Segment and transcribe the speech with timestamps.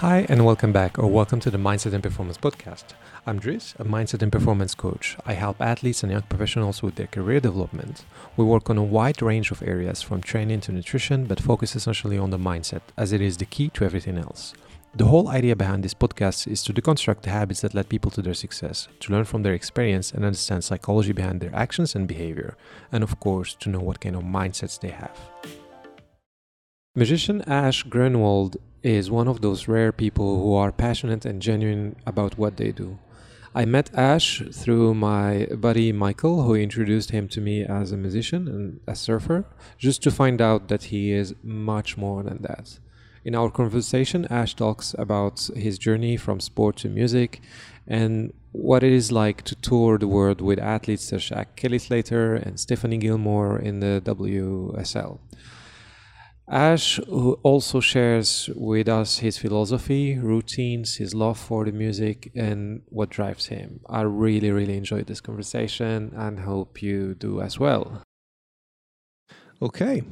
[0.00, 2.84] Hi, and welcome back, or welcome to the Mindset and Performance Podcast.
[3.26, 5.16] I'm Dries, a mindset and performance coach.
[5.24, 8.04] I help athletes and young professionals with their career development.
[8.36, 12.18] We work on a wide range of areas from training to nutrition, but focus essentially
[12.18, 14.52] on the mindset, as it is the key to everything else.
[14.94, 18.20] The whole idea behind this podcast is to deconstruct the habits that led people to
[18.20, 22.54] their success, to learn from their experience and understand psychology behind their actions and behavior,
[22.92, 25.18] and of course, to know what kind of mindsets they have.
[26.98, 32.38] Magician Ash Grunwald is one of those rare people who are passionate and genuine about
[32.38, 32.98] what they do.
[33.54, 38.48] I met Ash through my buddy Michael, who introduced him to me as a musician
[38.48, 39.44] and a surfer,
[39.76, 42.78] just to find out that he is much more than that.
[43.26, 47.42] In our conversation, Ash talks about his journey from sport to music
[47.86, 52.36] and what it is like to tour the world with athletes such as Kelly Slater
[52.36, 55.18] and Stephanie Gilmore in the WSL.
[56.48, 57.00] Ash
[57.42, 63.46] also shares with us his philosophy, routines, his love for the music, and what drives
[63.46, 63.80] him.
[63.88, 68.02] I really, really enjoyed this conversation and hope you do as well.
[69.60, 70.02] Okay.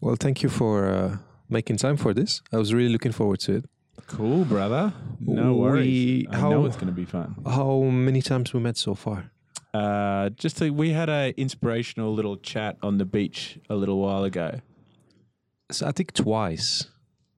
[0.00, 1.18] Well, thank you for uh,
[1.50, 2.40] making time for this.
[2.52, 3.64] I was really looking forward to it.
[4.06, 4.94] Cool, brother.
[5.20, 6.26] No We- worries.
[6.30, 7.34] I how- know it's going to be fun.
[7.44, 9.30] How many times we met so far?
[9.74, 14.24] Uh, just a, we had a inspirational little chat on the beach a little while
[14.24, 14.60] ago.
[15.70, 16.86] So I think twice.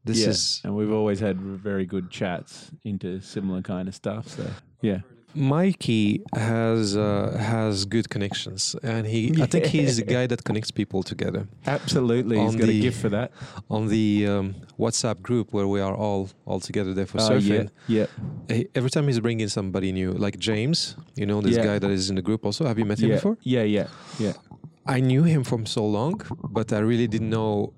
[0.05, 4.27] This Yeah, is and we've always had very good chats into similar kind of stuff.
[4.27, 4.45] So
[4.81, 5.01] yeah,
[5.35, 10.71] Mikey has uh, has good connections, and he I think he's the guy that connects
[10.73, 11.47] people together.
[11.67, 12.39] absolutely.
[12.41, 13.31] He's On got a gift for that.
[13.71, 17.71] on the um, WhatsApp group where we are all all together there for Oh, surfing.
[17.87, 18.07] yeah,
[18.49, 21.65] yeah, he- every time he's bringing somebody new, like James, you know this Yeah.
[21.69, 22.45] guy that is in the group.
[22.45, 23.37] Also, have you met him yeah, before?
[23.43, 23.87] yeah, yeah,
[24.19, 24.33] yeah.
[24.85, 27.73] I knew him from so long, but I really didn't know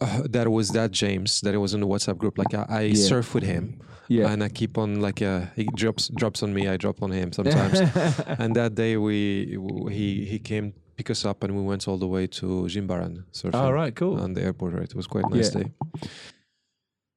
[0.00, 2.38] uh, that was that James that it was in the WhatsApp group.
[2.38, 2.94] Like I, I Yeah.
[3.08, 4.30] surf with him, Yeah.
[4.32, 7.32] and I keep on like uh, he drops drops on me, I drop on him
[7.32, 7.80] sometimes.
[8.40, 9.56] and that day we
[9.90, 13.54] he he came pick us up and we went all the way to Jimbaran surfing
[13.54, 14.18] All right, cool.
[14.20, 14.72] on the airport.
[14.74, 15.62] Right, it was quite a nice Yeah.
[15.62, 15.72] day.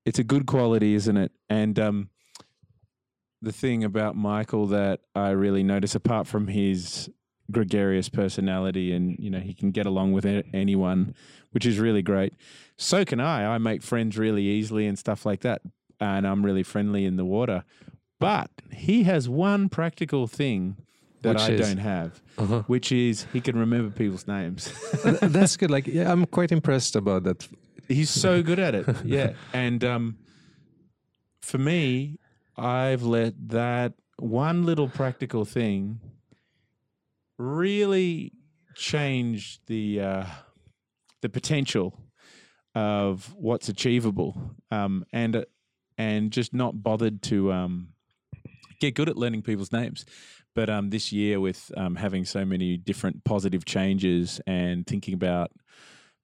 [0.05, 1.31] it's a good quality, isn't it?
[1.49, 2.09] And um,
[3.41, 7.09] the thing about Michael that I really notice, apart from his
[7.51, 11.13] gregarious personality, and you know he can get along with anyone,
[11.51, 12.33] which is really great.
[12.77, 13.55] So can I.
[13.55, 15.61] I make friends really easily and stuff like that,
[15.99, 17.63] and I'm really friendly in the water.
[18.19, 20.77] But he has one practical thing
[21.23, 21.67] that Which I is?
[21.67, 22.63] don't have, Uh-huh.
[22.67, 24.71] which is he can remember people's names.
[25.21, 25.69] That's good.
[25.71, 27.47] Like, yeah, I'm quite impressed about that.
[27.87, 28.85] He's so good at it.
[29.05, 29.33] Yeah.
[29.53, 30.17] And um,
[31.41, 32.17] for me,
[32.57, 35.99] I've let that one little practical thing
[37.41, 38.33] really
[38.75, 40.25] change the uh,
[41.21, 41.99] the potential
[42.75, 45.45] of what's achievable, um, and
[45.97, 47.89] and just not bothered to um,
[48.79, 50.05] get good at learning people's names.
[50.53, 55.51] But um, this year, with um, having so many different positive changes and thinking about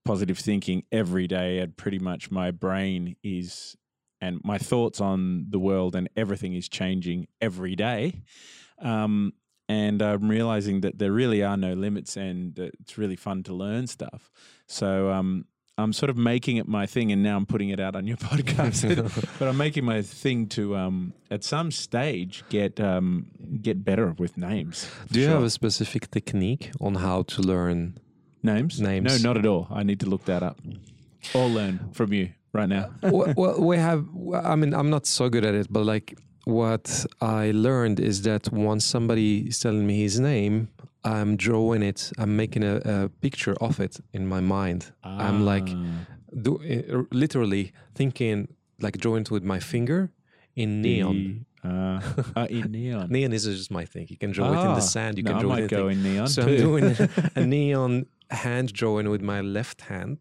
[0.05, 3.75] positive thinking every day and pretty much my brain is
[4.21, 8.23] and my thoughts on the world and everything is changing every day
[8.81, 9.33] um,
[9.69, 13.87] and i'm realizing that there really are no limits and it's really fun to learn
[13.87, 14.31] stuff
[14.65, 15.45] so um,
[15.77, 18.17] i'm sort of making it my thing and now i'm putting it out on your
[18.31, 18.85] podcast
[19.39, 23.27] but i'm making my thing to um, at some stage get um,
[23.61, 25.35] get better with names Do you sure.
[25.35, 27.97] have a specific technique on how to learn?
[28.43, 29.23] names names?
[29.23, 30.59] no not at all i need to look that up
[31.33, 34.05] or learn from you right now well, well, we have.
[34.33, 38.43] I mean, I'm not so good at it, but like what I learned is that
[38.51, 40.55] once somebody is telling me his name,
[41.03, 42.11] I'm drawing it.
[42.17, 44.81] I'm making a, a picture of it in my mind.
[45.03, 45.85] I'm like, Ah.
[46.45, 47.65] do, uh, literally
[47.99, 48.47] thinking,
[48.85, 49.99] like drawing it with my finger
[50.55, 51.17] in neon.
[51.63, 52.01] The, uh,
[52.39, 53.05] uh, in neon.
[53.09, 54.05] Neon is just my thing.
[54.09, 55.17] You can draw it in Ah, the sand.
[55.17, 55.69] You no, can I draw might it.
[55.69, 56.51] go in neon so too.
[56.53, 56.87] I'm doing
[57.35, 60.17] a neon hand drawing with my left hand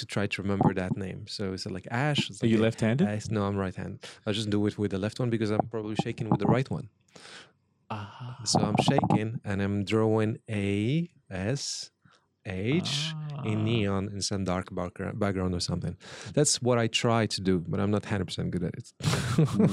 [0.00, 1.20] to try to remember that name.
[1.28, 2.28] So it's like Ash.
[2.28, 3.06] It's Are like you left-handed?
[3.06, 3.94] Ash- no, I'm right hand.
[4.26, 6.68] I'll just do it with the left one because I'm probably shaking with the right
[6.78, 6.88] one.
[7.90, 8.38] Ah.
[8.44, 11.90] So I'm shaking and I'm drawing A S
[12.46, 13.14] H
[13.44, 13.64] in Ah.
[13.64, 15.96] neon in some dark background, background or something.
[16.34, 18.92] That's what I try to do, but I'm not 100% good at it.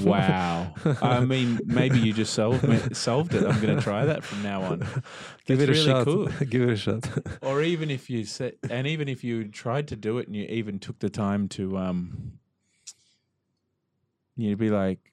[0.04, 0.72] Wow.
[1.02, 3.44] I mean, maybe you just solved solved it.
[3.44, 4.78] I'm going to try that from now on.
[5.46, 6.04] Give it a really shot.
[6.06, 6.26] cool.
[6.48, 7.08] Give it a shot.
[7.42, 10.44] Or even if you said, and even if you tried to do it and you
[10.44, 12.38] even took the time to, um,
[14.36, 15.12] you'd be like,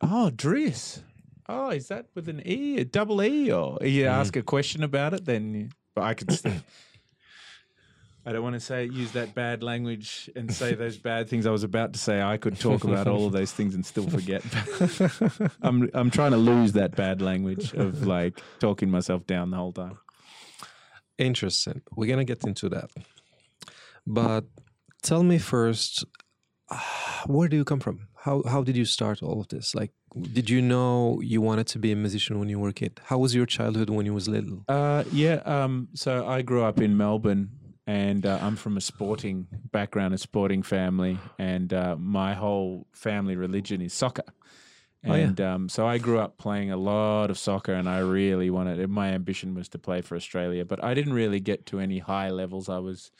[0.00, 1.02] oh, Dries.
[1.48, 3.50] Oh, is that with an E, a double E?
[3.52, 4.10] Or you Mm.
[4.10, 6.52] ask a question about it, then you, but I could still.
[8.26, 11.50] I don't want to say use that bad language and say those bad things I
[11.50, 12.22] was about to say.
[12.22, 14.42] I could talk about all of those things and still forget.
[15.62, 19.72] I'm I'm trying to lose that bad language of like talking myself down the whole
[19.72, 19.98] time.
[21.18, 21.82] Interesting.
[21.94, 22.90] We're gonna get into that,
[24.06, 24.46] but
[25.02, 26.06] tell me first,
[27.26, 28.08] where do you come from?
[28.24, 29.74] How how did you start all of this?
[29.74, 29.92] Like,
[30.32, 32.98] did you know you wanted to be a musician when you were a kid?
[33.04, 34.64] How was your childhood when you was little?
[34.66, 35.42] Uh, yeah.
[35.44, 37.50] Um, so I grew up in Melbourne,
[37.86, 43.36] and uh, I'm from a sporting background, a sporting family, and uh, my whole family
[43.36, 44.30] religion is soccer.
[45.06, 45.24] Oh, yeah.
[45.24, 48.88] And um, so I grew up playing a lot of soccer, and I really wanted.
[48.88, 52.30] My ambition was to play for Australia, but I didn't really get to any high
[52.30, 52.70] levels.
[52.70, 53.10] I was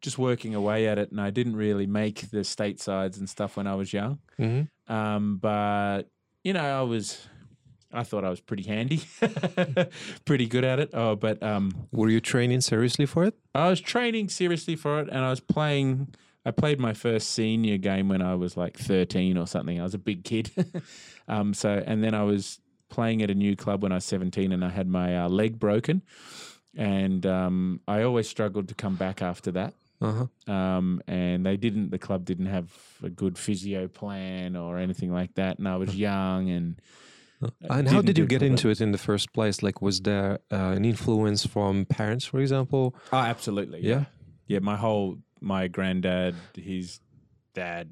[0.00, 3.56] just working away at it, and I didn't really make the state sides and stuff
[3.56, 4.18] when I was young.
[4.38, 4.92] Mm-hmm.
[4.92, 6.04] Um, but
[6.44, 7.26] you know, I was.
[7.92, 9.02] I thought I was pretty handy,
[10.24, 10.90] pretty good at it.
[10.92, 13.34] Oh, but um, Were you training seriously for it?
[13.52, 16.14] I was training seriously for it, and I was playing.
[16.46, 19.80] I played my first senior game when I was like thirteen or something.
[19.80, 20.52] I was a big kid,
[21.28, 22.60] um, so and then I was
[22.90, 25.58] playing at a new club when I was seventeen, and I had my uh, leg
[25.58, 26.02] broken,
[26.76, 29.74] and um, I always struggled to come back after that.
[30.00, 30.52] Uh huh.
[30.52, 31.90] Um, and they didn't.
[31.90, 32.70] The club didn't have
[33.02, 36.80] a good physio plan or anything like that, and I was young and.
[37.70, 39.62] And how didn't you get so into it in the first place?
[39.62, 42.94] Like, was there uh, an influence from parents, for example?
[43.14, 43.80] Oh, absolutely.
[43.80, 44.04] Yeah.
[44.46, 44.58] Yeah.
[44.58, 47.00] My whole, my granddad, his
[47.54, 47.88] dad,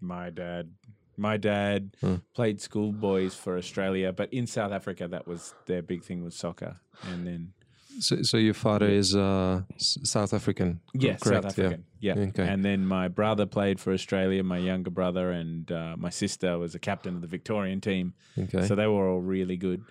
[0.00, 0.70] my dad,
[1.18, 2.14] my dad Hmm.
[2.34, 6.76] played schoolboys for Australia, but in South Africa, that was their big thing was soccer.
[7.12, 7.52] And then,
[7.98, 11.44] So, so your father is uh, South African, yeah, correct?
[11.44, 11.84] South African.
[12.00, 12.14] Yeah.
[12.16, 12.46] Okay.
[12.46, 16.74] And then my brother played for Australia, my younger brother, and uh, my sister was
[16.74, 18.14] a captain of the Victorian team.
[18.38, 18.66] Okay.
[18.66, 19.82] So they were all really good.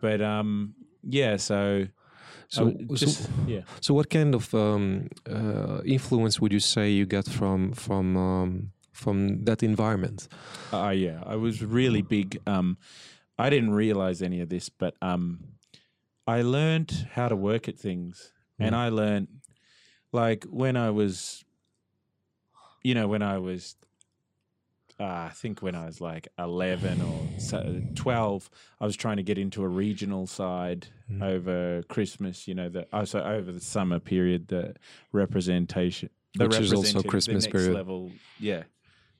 [0.00, 1.86] But um, yeah, so,
[2.48, 3.62] So, w- just, so, yeah.
[3.80, 8.72] so what kind of um, uh, influence would you say you get from from um,
[8.92, 10.28] from that environment?
[10.72, 12.38] Uh, yeah, I was really big.
[12.46, 12.76] Um,
[13.38, 15.38] I didn't realize any of this, but um,
[16.26, 19.28] I learned how to work at things, and I learned
[20.12, 21.44] like when I was,
[22.82, 23.76] you know, when I was,
[24.98, 27.28] uh, I think when I was like eleven or
[27.94, 28.48] twelve,
[28.80, 31.22] I was trying to get into a regional side Mm.
[31.22, 32.48] over Christmas.
[32.48, 34.74] You know, the oh, so over the summer period, the
[35.12, 37.74] representation, the Which is also Christmas period.
[37.74, 38.10] level.
[38.40, 38.62] Yeah.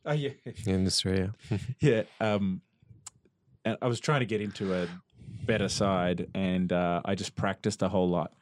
[0.06, 0.30] Oh yeah.
[0.66, 1.34] in Australia?
[1.80, 2.04] Yeah.
[2.20, 2.62] Um,
[3.66, 4.88] and I was trying to get into a
[5.46, 8.32] better side, and uh, I just practiced a whole lot.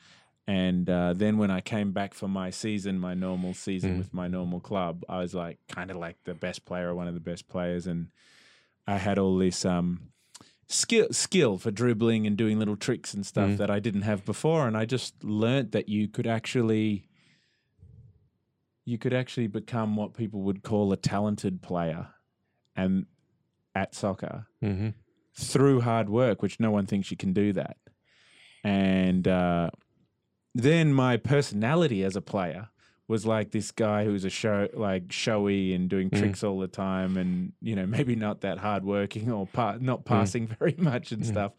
[0.47, 3.99] And uh, then when I came back for my season, my normal season Mm.
[3.99, 7.15] with my normal club, I was like kind of like the best player, one of
[7.15, 8.09] the best players, and
[8.87, 10.11] I had all this um,
[10.67, 13.57] skill skill for dribbling and doing little tricks and stuff Mm.
[13.59, 14.67] that I didn't have before.
[14.67, 17.09] And I just learnt that you could actually
[18.85, 22.09] you could actually become what people would call a talented player,
[22.75, 23.07] and
[23.75, 24.89] at soccer hmm
[25.35, 27.77] through hard work, which no one thinks you can do that.
[28.65, 29.71] And uh,
[30.55, 32.69] then my personality as a player
[33.09, 36.19] was like this guy who's a show like showy and doing Mm.
[36.19, 40.47] tricks all the time, and you know maybe not that hardworking or pa- not passing
[40.59, 41.27] very much and Mm.
[41.27, 41.53] stuff.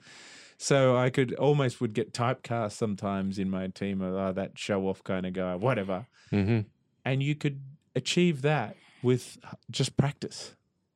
[0.58, 4.88] So I could almost would get typecast sometimes in my team of oh, that show
[4.88, 6.06] off kind of guy, whatever.
[6.30, 6.62] hmm
[7.04, 7.60] And you could
[7.96, 9.38] achieve that with
[9.70, 10.56] just practice.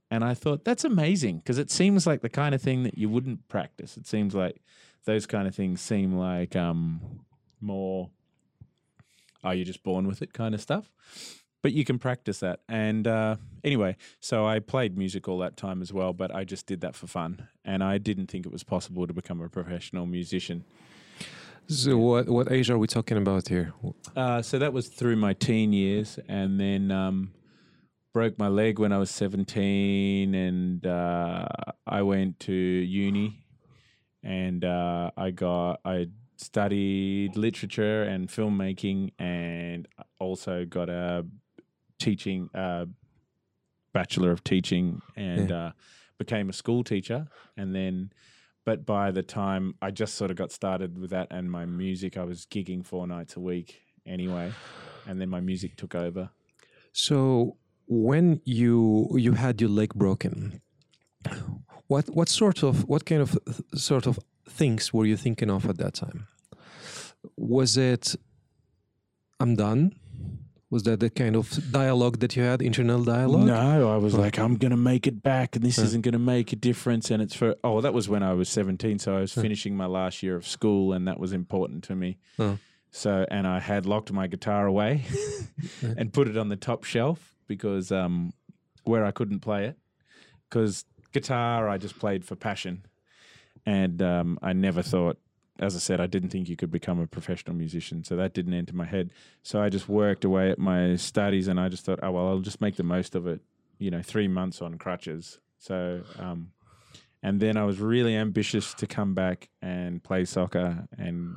[0.10, 3.10] And I thought that's amazing because it seems like the kind of thing that you
[3.10, 3.98] wouldn't practice.
[3.98, 4.62] It seems like
[5.06, 7.02] those kind of things seem like um,
[7.60, 8.10] more,
[9.44, 10.92] are you just born with it kind of stuff?
[11.62, 12.62] But you can practice that.
[12.70, 16.68] And uh, anyway, so I played music all that time as well, but I just
[16.68, 17.48] did that for fun.
[17.66, 20.64] And I didn't think it was possible to become a professional musician.
[21.70, 23.74] So, what what age are we talking about here?
[24.16, 27.34] Uh, so that was through my teen years, and then um,
[28.14, 31.48] broke my leg when I was seventeen, and uh,
[31.86, 33.44] I went to uni,
[34.24, 39.88] and uh, I got I studied literature and filmmaking, and
[40.20, 41.26] also got a
[42.00, 42.86] teaching uh,
[43.94, 45.72] bachelor of teaching, and uh,
[46.18, 48.12] became a school teacher, and then.
[48.66, 52.18] But by the time I just sort of got started with that and my music,
[52.18, 54.52] I was gigging four nights a week anyway,
[55.08, 56.32] and then my music took over.
[56.92, 57.56] So,
[57.88, 60.62] when you you had your leg broken,
[61.88, 63.38] what what sort of what kind of
[63.75, 66.27] sort of things were you thinking of at that time?
[67.36, 68.15] Was it
[69.39, 69.94] I'm done?
[70.70, 73.46] Was that the kind of dialogue that you had, internal dialogue?
[73.48, 76.20] No, I was like, I'm going to make it back, and this isn't going to
[76.20, 77.10] make a difference.
[77.10, 79.00] And it's for, oh, that was when I was 17.
[79.00, 82.17] So I was finishing my last year of school, and that was important to me.
[82.91, 85.06] So, and I had locked my guitar away
[85.82, 88.34] and put it on the top shelf because um,
[88.84, 89.77] where I couldn't play it.
[90.50, 92.86] Because guitar, I just played for passion.
[93.66, 95.18] And um, I never thought,
[95.60, 98.04] as I said, I didn't think you could become a professional musician.
[98.04, 99.12] So that didn't enter my head.
[99.44, 102.39] So I just worked away at my studies and I just thought, oh, well, I'll
[102.39, 103.42] just make the most of it,
[103.77, 105.39] you know, three months on crutches.
[105.58, 106.51] So, um,
[107.24, 111.36] and then I was really ambitious to come back and play soccer and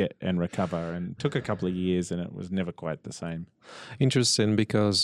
[0.00, 3.12] get and recover and took a couple of years and it was never quite the
[3.24, 3.42] same
[4.06, 4.98] Interesting because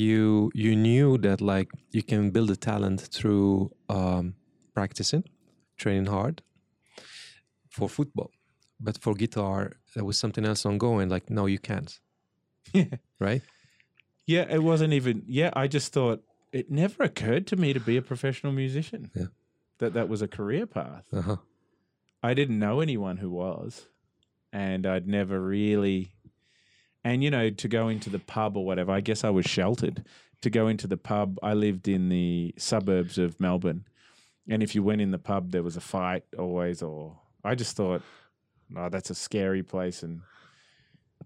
[0.00, 4.24] you you knew that like you can build a talent through um,
[4.74, 5.22] practicing,
[5.82, 6.36] training hard
[7.70, 8.30] for football,
[8.80, 11.08] but for guitar there was something else ongoing.
[11.08, 12.00] Like no, you can't.
[12.72, 12.84] Yeah.
[13.20, 13.42] Right.
[14.26, 16.18] yeah it wasn't even yeah i just thought
[16.52, 19.30] it never occurred to me to be a professional musician Yeah.
[19.78, 21.36] that that was a career path Uh huh.
[22.22, 23.70] i didn't know anyone who was
[24.52, 26.10] and i'd never really
[27.04, 30.04] and you know to go into the pub or whatever i guess i was sheltered
[30.40, 33.84] to go into the pub i lived in the suburbs of melbourne
[34.48, 37.76] and if you went in the pub there was a fight always or i just
[37.76, 38.02] thought
[38.76, 40.20] oh that's a scary place and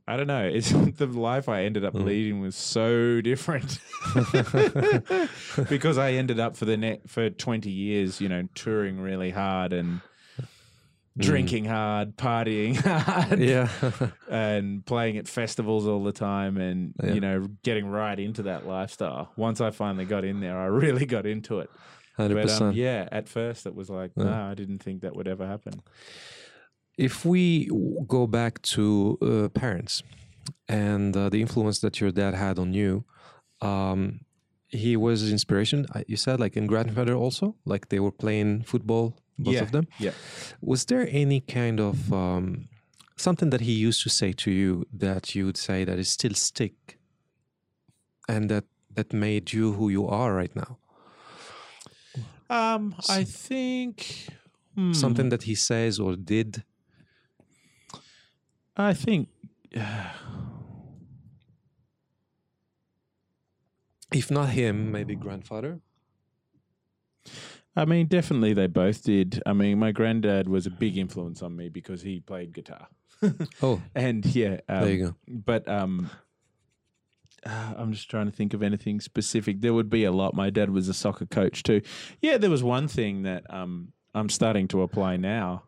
[0.09, 2.05] i don't know it's the life i ended up Mm.
[2.05, 3.79] leading was so different
[5.69, 9.73] because i ended up for the net for 20 years you know touring really hard
[9.73, 10.01] and
[11.19, 13.69] drinking hard partying hard yeah.
[14.31, 17.13] and playing at festivals all the time and Yeah.
[17.15, 21.05] you know getting right into that lifestyle once i finally got in there i really
[21.07, 21.71] got into it
[22.17, 22.75] Hundred but um, percent.
[22.77, 24.25] yeah at first it was like Yeah.
[24.25, 25.83] no i didn't think that would ever happen
[26.99, 27.69] If we
[28.07, 30.03] go back to uh, parents
[30.69, 33.05] and uh, the influence that your dad had on you,
[33.61, 34.21] um,
[34.69, 35.87] he was inspiration.
[36.07, 39.87] You said like in grandfather also, like they were playing football, both Yeah, of them.
[39.99, 40.13] yeah.
[40.61, 42.69] Was there any kind of um,
[43.17, 46.35] something that he used to say to you that you would say that is still
[46.35, 46.99] stick,
[48.29, 50.79] and that that made you who you are right now?
[52.51, 54.29] um i think
[54.75, 56.63] hmm, Something that he says or did.
[58.77, 59.29] i think
[64.13, 65.81] If not him, maybe grandfather.
[67.75, 69.43] I mean, definitely they both did.
[69.47, 72.89] I mean, my granddad was a big influence on me because he played guitar.
[73.63, 75.15] Oh, and yeah, um, there you go.
[75.29, 76.11] but um,
[77.47, 79.61] uh, I'm just trying to think of anything specific.
[79.61, 80.35] There would be a lot.
[80.35, 81.83] My dad was a soccer coach too.
[82.21, 85.63] Yeah, there was one thing that um, I'm starting to apply now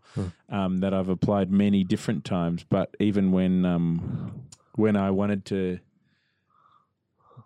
[0.49, 2.64] um, that I've applied many different times.
[2.68, 4.42] But even when um,
[4.75, 5.78] when I wanted to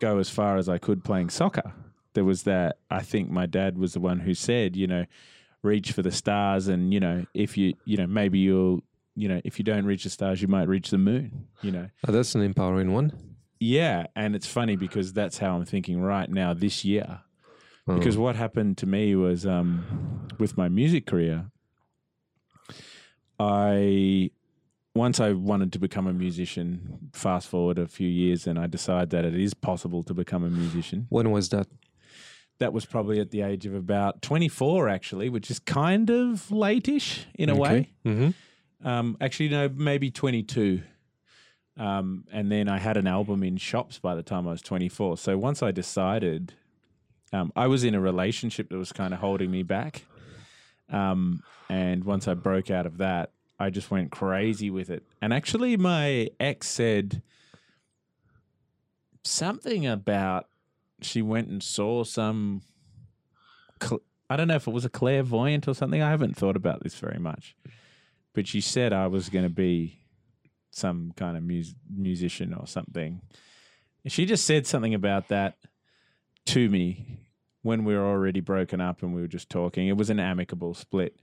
[0.01, 1.73] go as far as I could playing soccer,
[2.15, 2.79] there was that.
[2.91, 5.05] I think my dad was the one who said, you know,
[5.63, 8.81] reach for the stars, and you know, if you, you know, maybe you'll.
[9.17, 11.49] You know, if you don't reach the stars, you might reach the moon.
[11.61, 13.11] You know, Oh, that's an empowering one.
[13.59, 17.23] yeah, and it's funny because that's how I'm thinking right now this year.
[17.89, 17.97] Oh.
[17.99, 21.47] Because what happened to me was um, with my music career,
[23.41, 24.31] I
[24.95, 27.11] once I wanted to become a musician.
[27.13, 30.51] Fast forward a few years, and I decided that it is possible to become a
[30.51, 31.07] musician.
[31.09, 31.67] when was that?
[32.59, 37.27] That was probably at the age of about 24, actually, which is kind of late-ish
[37.35, 37.91] in a way.
[38.05, 38.87] Mm-hmm.
[38.87, 40.83] Um, actually, no, maybe 22.
[41.77, 45.19] Um, and then I had an album in shops by the time I was 24.
[45.19, 46.55] So once I decided,
[47.33, 50.05] um, I was in a relationship that was kind of holding me back.
[50.91, 55.05] Um, and once I broke out of that, I just went crazy with it.
[55.21, 57.23] And actually, my ex said
[59.25, 60.49] something about
[61.03, 62.63] she went and saw some.
[63.83, 66.03] Cl- I don't know if it was a clairvoyant or something.
[66.03, 67.57] I haven't thought about this very much
[68.39, 69.99] but she said I was going to be
[70.71, 73.21] some kind of mus- musician or something.
[74.07, 75.57] She just said something about that
[76.47, 77.19] to me
[77.63, 79.89] when we were already broken up and we were just talking.
[79.89, 81.19] It was an amicable split.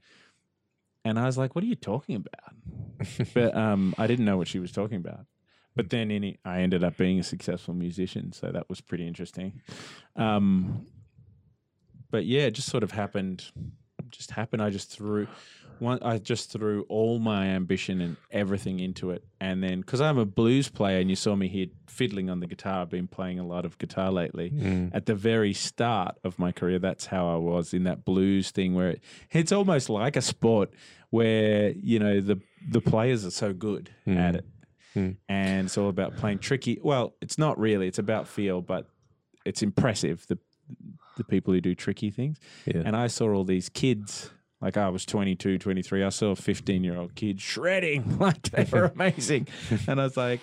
[1.06, 3.24] And I was like, what are you talking about?
[3.32, 5.24] but um, I didn't know what she was talking about.
[5.76, 8.32] But then in, I ended up being a successful musician.
[8.32, 9.60] So that was pretty interesting.
[10.16, 10.86] Um,
[12.10, 13.44] but yeah, it just sort of happened.
[14.10, 14.62] Just happened.
[14.62, 15.26] I just threw
[15.80, 15.98] one.
[16.02, 20.24] I just threw all my ambition and everything into it, and then because I'm a
[20.24, 22.82] blues player, and you saw me here fiddling on the guitar.
[22.82, 24.50] I've been playing a lot of guitar lately.
[24.50, 24.90] Mm.
[24.94, 28.74] At the very start of my career, that's how I was in that blues thing,
[28.74, 29.02] where it,
[29.32, 30.72] it's almost like a sport
[31.10, 32.40] where you know the
[32.70, 34.16] the players are so good Mm.
[34.18, 34.46] at it,
[34.96, 35.16] Mm.
[35.28, 36.80] and it's all about playing tricky.
[36.82, 37.86] Well, it's not really.
[37.86, 38.88] It's about feel, but
[39.44, 40.38] it's impressive the
[41.16, 42.38] the people who do tricky things.
[42.66, 42.82] Yeah.
[42.84, 46.02] And I saw all these kids Like I was 22, 23.
[46.02, 48.18] I saw a 15 year old kid shredding.
[48.18, 49.48] Like they were amazing.
[49.86, 50.40] and I was like,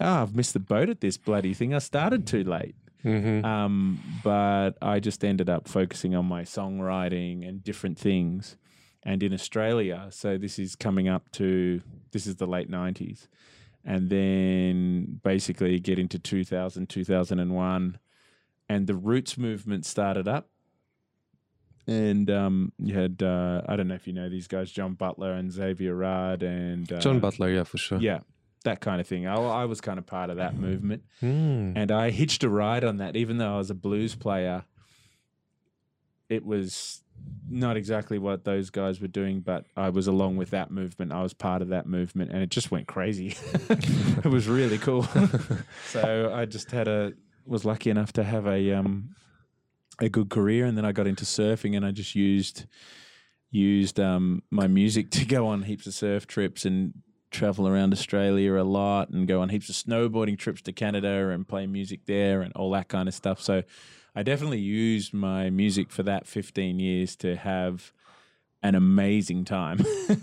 [0.00, 1.74] oh, I've missed the boat at this bloody thing.
[1.74, 2.74] I started too late.
[3.04, 3.44] Mm-hmm.
[3.44, 8.56] Um, but I just ended up focusing on my songwriting and different things.
[9.04, 11.82] And in Australia, so this is coming up to
[12.12, 13.28] this is the late 90s.
[13.84, 17.98] And then basically get into 2000, 2001.
[18.68, 20.48] And the Roots movement started up.
[21.86, 25.32] And um, you had, uh, I don't know if you know these guys, John Butler
[25.32, 27.98] and Xavier Rudd and uh, John Butler, yeah, for sure.
[27.98, 28.20] Yeah,
[28.64, 29.26] that kind of thing.
[29.26, 31.02] I, I was kind of part of that movement.
[31.22, 31.74] Mm.
[31.76, 34.64] And I hitched a ride on that, even though I was a blues player.
[36.30, 37.03] It was
[37.48, 41.12] not exactly what those guys were doing, but I was along with that movement.
[41.12, 43.36] I was part of that movement, and it just went crazy.
[43.70, 45.06] it was really cool.
[45.86, 47.12] so I just had a
[47.46, 49.14] was lucky enough to have a um
[50.00, 52.66] a good career, and then I got into surfing, and I just used
[53.50, 56.94] used um my music to go on heaps of surf trips and
[57.30, 61.46] travel around Australia a lot and go on heaps of snowboarding trips to Canada and
[61.46, 63.40] play music there and all that kind of stuff.
[63.40, 63.64] So
[64.14, 67.92] I definitely used my music for that 15 years to have
[68.62, 69.78] an amazing time.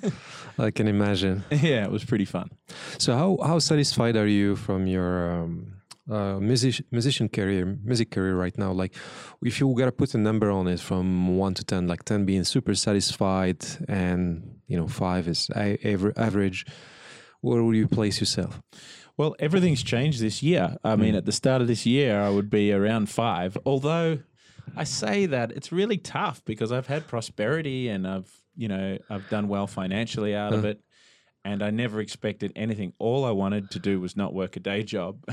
[0.58, 1.44] I can imagine.
[1.52, 2.50] yeah, it was pretty fun.
[2.98, 5.74] So how how satisfied are you from your um,
[6.10, 8.72] uh, music musician career, music career right now?
[8.72, 8.96] Like,
[9.44, 12.44] if you gotta put a number on it from one to ten, like ten being
[12.44, 16.66] super satisfied, and you know five is average,
[17.42, 18.60] where would you place yourself?
[19.18, 20.78] Well, everything's changed this year.
[20.84, 23.58] I mean, at the start of this year, I would be around five.
[23.66, 24.20] Although
[24.76, 29.30] I say that it's really tough because I've had prosperity and I've, you know, I've
[29.30, 30.82] done well financially out of it.
[31.44, 32.94] And I never expected anything.
[33.00, 35.24] All I wanted to do was not work a day job.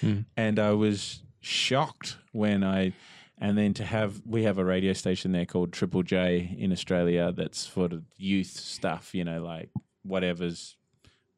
[0.00, 0.26] Mm.
[0.36, 2.92] And I was shocked when I,
[3.36, 7.32] and then to have, we have a radio station there called Triple J in Australia
[7.36, 9.70] that's for the youth stuff, you know, like
[10.04, 10.77] whatever's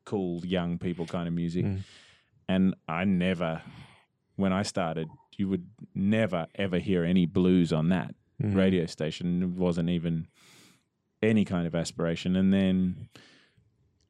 [0.05, 1.65] cool young people kind of music.
[1.65, 1.81] Mm.
[2.49, 3.63] And I never,
[4.37, 8.55] when I started, you would never ever hear any blues on that Mhm.
[8.57, 9.43] radio station.
[9.43, 10.27] It wasn't even
[11.23, 12.35] any kind of aspiration.
[12.37, 13.09] And then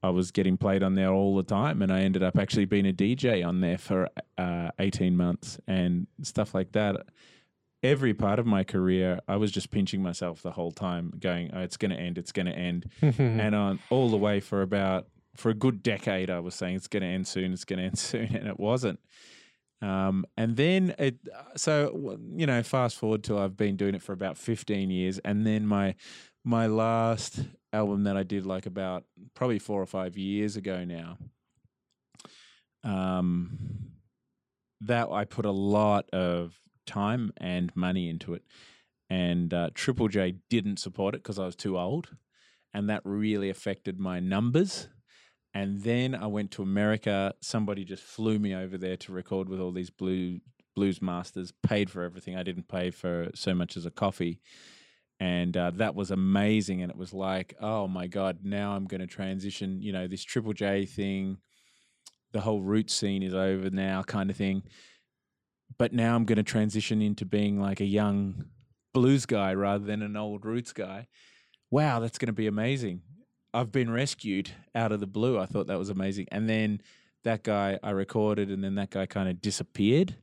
[0.03, 2.87] I was getting played on there all the time, and I ended up actually being
[2.87, 6.97] a DJ on there for uh, 18 months and stuff like that.
[7.83, 11.61] Every part of my career, I was just pinching myself the whole time, going, oh,
[11.61, 12.17] "It's going to end.
[12.19, 15.07] It's going to end." and on all the way for about
[15.41, 17.53] for a good decade, I was saying it's going to end soon.
[17.53, 19.01] It's going to end soon, and it wasn't.
[19.83, 21.17] Um, and then it,
[21.57, 25.47] so you know, fast forward till I've been doing it for about fifteen years, and
[25.47, 25.95] then my
[26.45, 27.41] my last
[27.73, 31.17] album that I did like about probably four or five years ago now.
[32.85, 33.59] Um,
[34.83, 36.55] that I put a lot of
[36.87, 38.43] time and money into it,
[39.09, 42.17] and uh, Triple J didn't support it because I was too old,
[42.75, 44.89] and that really affected my numbers.
[45.53, 47.35] And then I went to America.
[47.41, 50.41] Somebody just flew me over there to record with all these blue
[50.77, 51.53] blues masters.
[51.63, 52.37] Paid for everything.
[52.37, 54.41] I didn't pay for so much as a coffee,
[55.19, 56.83] and uh, that was amazing.
[56.83, 59.83] And it was like, oh my god, now I'm going to transition.
[59.83, 61.39] You know, this Triple J thing,
[62.33, 64.63] the whole root scene is over now, kind of thing.
[65.79, 68.45] But now I'm going to transition into being like a young
[68.93, 71.09] blues guy rather than an old roots guy.
[71.71, 73.03] Wow, that's going to be amazing.
[73.53, 75.39] I've been rescued out of the blue.
[75.39, 76.27] I thought that was amazing.
[76.31, 76.81] And then
[77.25, 80.17] that guy I recorded, and then that guy kind of disappeared.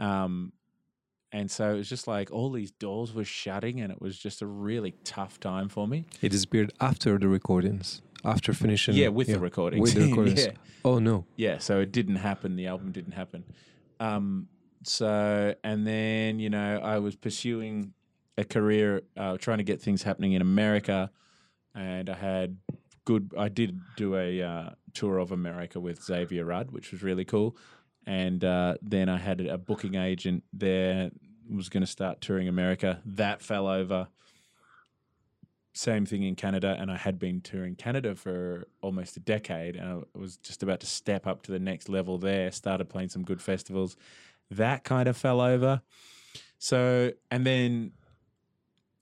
[0.00, 0.52] Um,
[1.32, 4.40] and so it was just like all these doors were shutting, and it was just
[4.40, 6.06] a really tough time for me.
[6.22, 8.94] It disappeared after the recordings, after finishing.
[8.94, 9.82] yeah, with the recordings.
[9.82, 10.46] With the recordings.
[10.46, 10.52] yeah.
[10.84, 11.26] Oh no.
[11.36, 12.56] Yeah, so it didn't happen.
[12.56, 13.44] The album didn't happen.
[14.00, 14.48] Um,
[14.84, 17.92] so, and then, you know, I was pursuing
[18.38, 21.10] a career, uh, trying to get things happening in America.
[21.74, 22.58] And I had
[23.04, 27.24] good, I did do a uh, tour of America with Xavier Rudd, which was really
[27.24, 27.56] cool.
[28.06, 31.10] And uh, then I had a booking agent there,
[31.50, 33.00] was going to start touring America.
[33.04, 34.08] That fell over.
[35.74, 40.04] Same thing in Canada, and I had been touring Canada for almost a decade, and
[40.14, 42.50] I was just about to step up to the next level there.
[42.50, 43.96] Started playing some good festivals.
[44.50, 45.82] That kind of fell over.
[46.58, 47.92] So, and then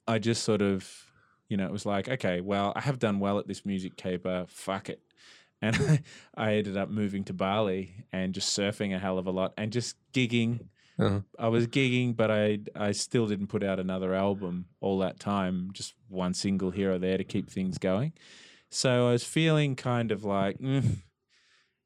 [0.07, 1.06] I just sort of,
[1.49, 4.47] you know, it was like, okay, well, I have done well at this music caper.
[4.49, 5.01] Fuck it.
[5.63, 6.03] And
[6.35, 9.73] I ended up moving to Bali and just surfing a hell of a lot and
[9.73, 11.21] just gigging Uh-huh.
[11.39, 15.71] I was gigging, but I I still didn't put out another album all that time.
[15.73, 18.13] Just one single here or there to keep things going.
[18.71, 20.99] So I was feeling kind of like, "Mm,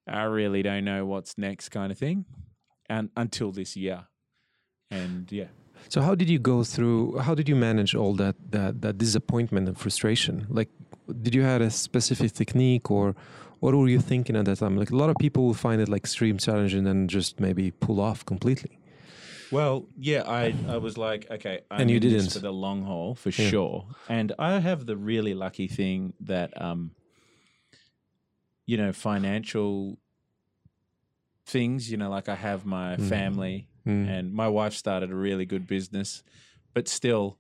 [0.07, 2.25] I really don't know what's next, kind of thing,
[2.89, 4.07] and until this year,
[4.91, 5.49] and yeah,
[5.91, 7.19] So how did you go through?
[7.19, 10.47] How did you manage all that that that disappointment and frustration?
[10.49, 10.71] Like,
[11.25, 13.15] did you have a specific technique or?
[13.63, 14.79] What were you thinking at that time?
[14.79, 18.01] Like a lot of people will find it like extreme challenging and just maybe pull
[18.01, 18.79] off completely.
[19.51, 22.33] Well, yeah, I, I was like, okay, I'm And you didn't.
[22.33, 23.51] for the long haul for Yeah.
[23.51, 23.85] sure.
[24.09, 26.93] And I have the really lucky thing that, um,
[28.65, 29.99] you know, financial
[31.45, 31.91] things.
[31.91, 33.09] You know, like I have my Mm.
[33.11, 34.09] family, Mm.
[34.09, 36.23] and my wife started a really good business,
[36.75, 37.39] but still,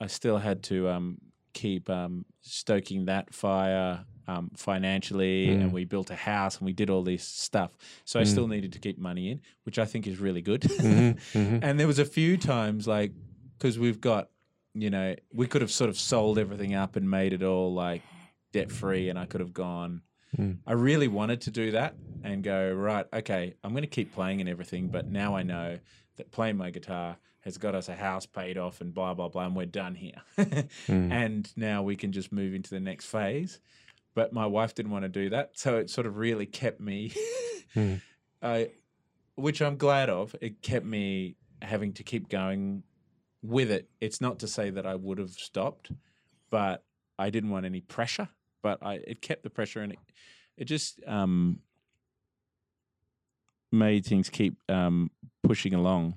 [0.00, 1.18] I still had to um,
[1.54, 5.60] keep um, stoking that fire um, financially, Mm.
[5.62, 7.70] and we built a house and we did all this stuff.
[8.04, 8.26] So I Mm.
[8.30, 10.62] still needed to keep money in, which I think is really good.
[10.62, 11.58] Mhm, mhm.
[11.64, 13.12] and there was a few times like
[13.58, 14.28] because we've got
[14.74, 18.02] you know we could have sort of sold everything up and made it all like
[18.52, 20.02] debt free and i could have gone
[20.36, 20.58] Mm.
[20.66, 24.40] i really wanted to do that and go right okay i'm going to keep playing
[24.40, 25.78] and everything but now i know
[26.16, 29.46] that playing my guitar has got us a house paid off and blah blah blah
[29.46, 30.20] and we're done here
[30.86, 31.10] Mm.
[31.12, 33.58] and now we can just move into the next phase
[34.14, 37.12] but my wife didn't want to do that so it sort of really kept me
[37.76, 38.00] Mm.
[38.42, 38.70] I,
[39.34, 40.34] which I'm glad of.
[40.40, 42.82] It kept me having to keep going
[43.42, 43.88] with it.
[44.00, 45.92] It's not to say that I would have stopped,
[46.50, 46.82] but
[47.18, 48.28] I didn't want any pressure.
[48.68, 49.98] But I, it kept the pressure, and it,
[50.58, 51.60] it just um,
[53.72, 55.10] made things keep um,
[55.42, 56.12] pushing along.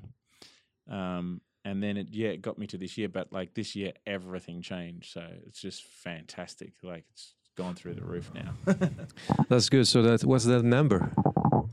[0.90, 3.08] Um, and then it, yeah, it got me to this year.
[3.08, 5.14] But like this year, everything changed.
[5.14, 6.74] So it's just fantastic.
[6.84, 8.52] Like it's gone through the roof now.
[9.48, 9.88] That's good.
[9.88, 11.14] So that what's that number?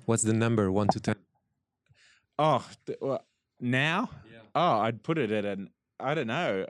[0.05, 0.71] What's the number?
[0.71, 1.17] One to ten.
[2.39, 3.25] Oh, th- well,
[3.59, 4.11] now?
[4.55, 5.71] Oh, I'd put it at an.
[5.99, 6.67] I don't know.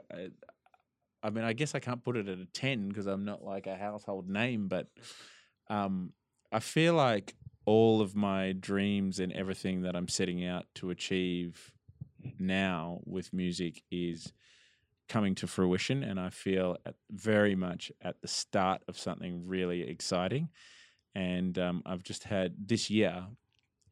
[1.21, 3.67] I, mean, I guess I can't put it at a ten because I'm not like
[3.67, 4.87] a household name, but
[5.69, 6.13] um,
[6.51, 11.71] I feel like all of my dreams and everything that I'm setting out to achieve
[12.39, 14.33] now with music is
[15.07, 19.81] coming to fruition, and I feel at, very much at the start of something really
[19.81, 20.49] exciting.
[21.15, 23.25] And um, I've just had this year.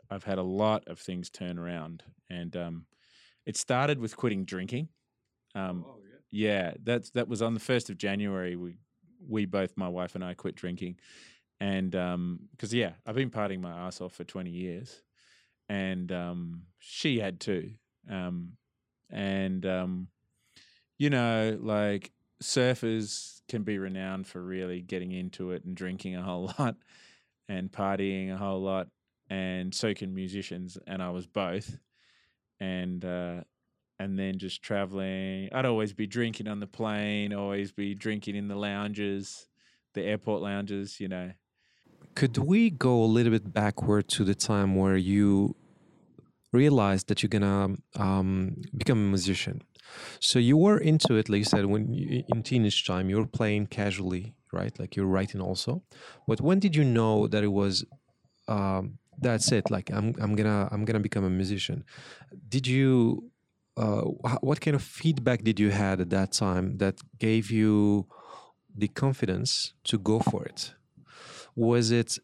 [0.10, 2.86] I've had a lot of things turn around, and um,
[3.46, 4.90] it started with quitting drinking.
[5.56, 5.86] Um,
[6.32, 8.56] yeah, that's that was on the first of January.
[8.56, 8.78] We
[9.28, 10.98] we both, my wife and I, quit drinking,
[11.60, 15.02] and because yeah, I've been partying my ass off for twenty years,
[15.70, 17.72] and um, she had too,
[18.10, 18.54] um,
[19.10, 20.08] and um,
[20.98, 22.12] you know, like
[22.42, 26.76] surfers can be renowned for really getting into it and drinking a whole lot
[27.50, 28.88] and partying a whole lot
[29.30, 31.78] and so can musicians and I was both.
[32.60, 33.42] And uh
[34.00, 38.48] and then just traveling I'd always be drinking on the plane always be drinking in
[38.48, 39.48] the lounges
[39.94, 41.32] the airport lounges you know
[42.16, 45.56] Could we go a little bit backward to the time where you
[46.52, 49.62] realized that you're gonna um, become a musician?
[50.20, 53.26] So you were into it, like you said, when you, in teenage time, you were
[53.26, 54.78] playing casually, right?
[54.80, 55.84] Like you're writing also.
[56.28, 57.86] But when did you know that it was?
[58.48, 59.70] Um, that's it.
[59.72, 61.84] Like I'm, I'm gonna, I'm gonna become a musician.
[62.50, 63.32] Did you?
[63.78, 64.02] Uh,
[64.42, 68.08] what kind of feedback did you had at that time that gave you
[68.76, 70.74] the confidence to go for it?
[71.56, 72.18] Was it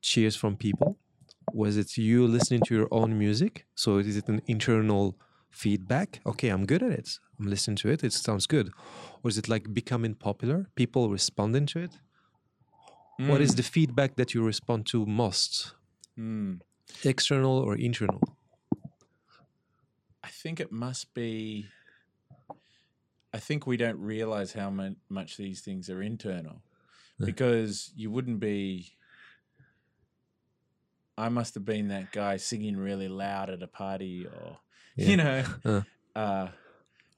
[0.00, 0.98] cheers from people?
[1.52, 3.66] Was it you listening to your own music?
[3.74, 5.18] So is it an internal
[5.50, 6.20] feedback?
[6.26, 7.18] Okay, I'm good at it.
[7.38, 8.02] I'm listening to it.
[8.02, 8.70] It sounds good.
[9.22, 10.68] Or is it like becoming popular?
[10.74, 11.92] People responding to it?
[13.18, 15.72] What is the feedback that you respond to most?
[16.18, 16.60] Mm.
[17.02, 18.20] External or internal?
[20.26, 21.66] I think it must be.
[23.32, 24.70] I think we don't realize how
[25.08, 26.62] much these things are internal,
[27.18, 28.92] because you wouldn't be.
[31.16, 34.58] I must have been that guy singing really loud at a party, or
[34.96, 35.06] Yeah.
[35.08, 35.82] you know, Uh.
[36.18, 36.48] uh,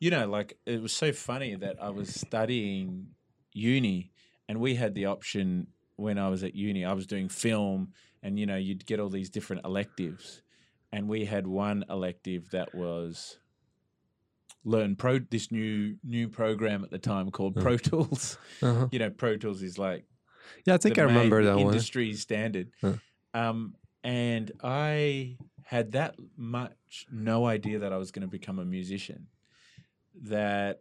[0.00, 3.08] you know, like it was so funny that I was studying
[3.52, 4.12] uni,
[4.48, 6.84] and we had the option when I was at uni.
[6.84, 7.92] I was doing film,
[8.22, 10.42] and you know, you'd get all these different electives,
[10.92, 13.38] and we had one elective that was
[14.64, 17.62] learn pro this new new program at the time called Uh.
[17.62, 18.38] Pro Tools.
[18.62, 18.88] Uh-huh.
[18.90, 20.04] You know, Pro Tools is like
[20.64, 21.66] Yeah, I think the I remember that one.
[21.66, 22.70] industry standard.
[22.80, 22.94] Huh.
[23.34, 28.64] Um, and I had that much no idea that I was going to become a
[28.64, 29.26] musician.
[30.22, 30.80] That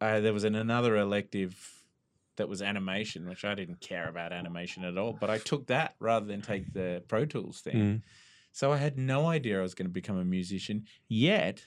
[0.00, 1.56] uh, there was an, another elective
[2.36, 5.94] that was animation, which I didn't care about animation at all, but I took that
[6.00, 7.74] rather than take the Pro Tools thing.
[7.76, 8.02] Mm.
[8.52, 10.84] So I had no idea I was going to become a musician.
[11.08, 11.66] Yet,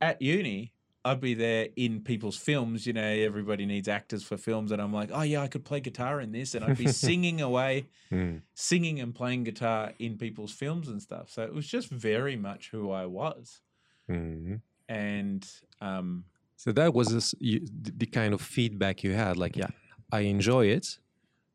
[0.00, 0.72] at uni,
[1.04, 2.86] I'd be there in people's films.
[2.86, 5.80] You know, everybody needs actors for films, and I'm like, oh yeah, I could play
[5.80, 8.42] guitar in this, and I'd be singing away, Mm.
[8.54, 11.30] singing and playing guitar in people's films and stuff.
[11.30, 13.60] So it was just very much who I was.
[14.10, 14.60] Mhm.
[14.88, 15.48] and
[15.80, 16.24] um,
[16.56, 19.36] So that was this, you, the the kind of feedback you had.
[19.36, 19.70] Like, yeah,
[20.12, 20.98] I enjoy it.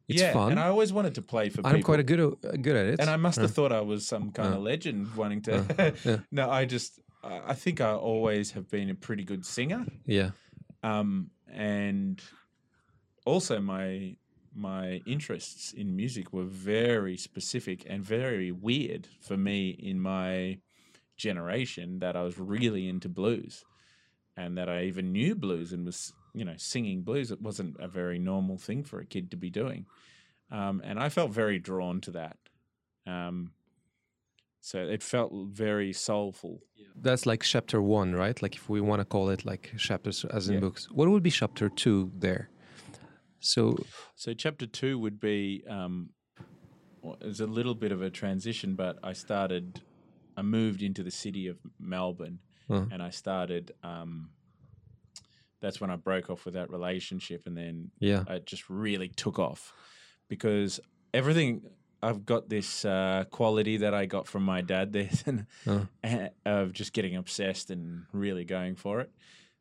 [0.07, 0.51] It's yeah, fun.
[0.51, 1.85] and I always wanted to play for I'm people.
[1.87, 2.99] quite a good uh, good at it.
[2.99, 4.57] and I must have Uh, thought I was some kind Uh.
[4.57, 6.23] of legend wanting to.
[6.31, 10.31] no, I just I I think I always have been a pretty good singer, yeah.
[10.83, 12.21] um, and
[13.25, 14.15] also my
[14.53, 20.59] my interests in music were very specific and very weird for me in my
[21.17, 21.99] generation.
[21.99, 23.63] That I was really into blues,
[24.37, 27.32] and that I even knew blues and was you know singing blues.
[27.32, 29.86] It wasn't a very normal thing for a kid to be doing,
[30.52, 32.38] um, and I felt very drawn to that.
[33.08, 33.52] Um,
[34.62, 36.62] so it felt very soulful.
[36.95, 38.41] That's like chapter one, right?
[38.41, 40.60] Like if we want to call it like chapters as in Yeah.
[40.62, 40.89] books.
[40.91, 42.50] What would be chapter two there?
[43.39, 43.78] So
[44.15, 46.10] So chapter two would be um,
[47.02, 49.82] well, it's a little bit of a transition, but I started,
[50.36, 52.86] I moved into the city of Melbourne, Uh.
[52.91, 53.71] and I started.
[53.84, 54.32] Um,
[55.65, 59.39] that's when I broke off with that relationship, and then yeah, it just really took
[59.39, 59.73] off
[60.30, 60.80] because
[61.13, 61.62] everything.
[62.04, 66.28] I've got this uh, quality that I got from my dad there, and Uh.
[66.45, 69.10] of just getting obsessed and really going for it.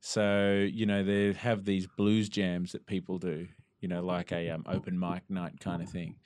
[0.00, 3.48] So you know they have these blues jams that people do,
[3.80, 6.16] you know, like a um, open mic night kind of thing.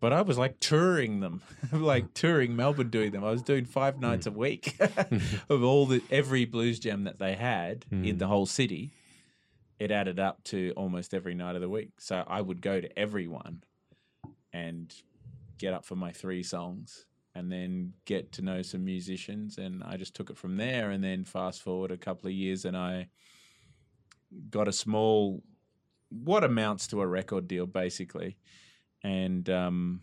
[0.00, 3.22] But I was like touring them, like touring Melbourne, doing them.
[3.22, 4.76] I was doing five nights a week
[5.48, 8.90] of all the every blues jam that they had in the whole city.
[9.78, 11.92] It added up to almost every night of the week.
[12.00, 13.62] So I would go to everyone
[14.52, 14.92] and
[15.58, 19.58] get up for my three songs and then get to know some musicians.
[19.58, 20.90] And I just took it from there.
[20.90, 23.08] And then fast forward a couple of years and I
[24.50, 25.42] got a small
[26.10, 28.36] what amounts to a record deal basically.
[29.04, 30.00] And um,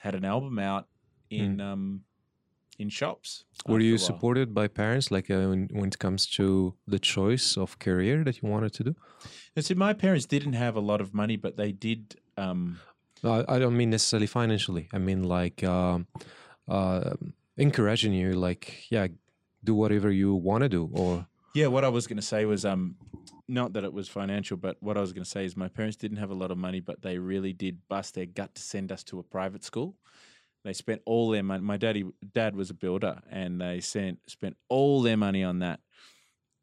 [0.00, 0.86] had an album out
[1.28, 2.02] in um,
[2.78, 3.44] in shops.
[3.66, 5.10] were you supported by parents?
[5.10, 8.84] Like uh, when, when it comes to the choice of career that you wanted to
[8.84, 8.94] do?
[9.54, 12.16] And so my parents didn't have a lot of money, but they did.
[12.36, 12.80] Um,
[13.24, 14.88] I don't mean necessarily financially.
[14.92, 16.06] I mean like um,
[16.68, 17.14] uh,
[17.56, 19.08] encouraging you, like yeah,
[19.64, 22.64] do whatever you want to do, or Yeah, what I was going to say was
[22.64, 22.96] um,
[23.48, 25.96] not that it was financial, but what I was going to say is my parents
[25.96, 28.92] didn't have a lot of money, but they really did bust their gut to send
[28.92, 29.94] us to a private school.
[30.66, 31.62] They spent all their money.
[31.62, 35.78] My daddy dad was a builder, and they sent spent all their money on that.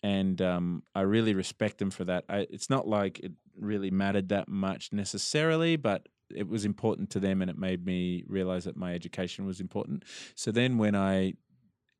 [0.03, 2.25] And um, I really respect them for that.
[2.27, 7.21] I, it's not like it really mattered that much necessarily, but it was important to
[7.21, 10.03] them, and it made me realize that my education was important.
[10.35, 11.35] So then, when I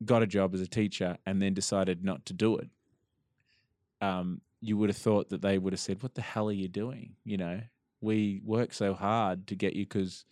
[0.03, 2.69] got a job as a teacher and then decided not to do it,
[4.01, 6.67] um, you would have thought that they would have said, "What the hell are you
[6.67, 7.61] doing?" You know,
[8.01, 10.25] we work so hard to get you because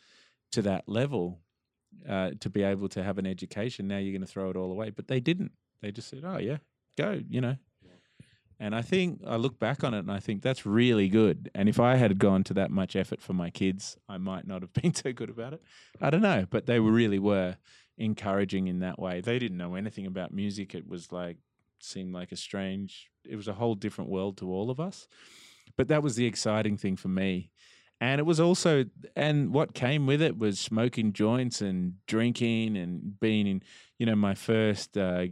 [0.52, 1.40] to that level
[2.08, 3.88] uh, to be able to have an education.
[3.88, 5.52] Now you're going to throw it all away, but they didn't.
[5.82, 6.58] They just said, "Oh yeah,
[6.98, 7.58] go," you know.
[8.62, 11.50] And I think I look back on it and I think that's really good.
[11.56, 14.62] And if I had gone to that much effort for my kids, I might not
[14.62, 15.64] have been so good about it.
[16.00, 17.58] I don't know, but they really were
[17.98, 19.20] encouraging in that way.
[19.20, 20.76] They didn't know anything about music.
[20.76, 21.38] It was like
[21.80, 23.10] seemed like a strange.
[23.26, 25.08] It was a whole different world to all of us.
[25.76, 27.50] But that was the exciting thing for me.
[28.02, 28.86] And it was also,
[29.16, 33.62] and what came with it was smoking joints and drinking and being in,
[34.00, 35.28] you know, my first, uh,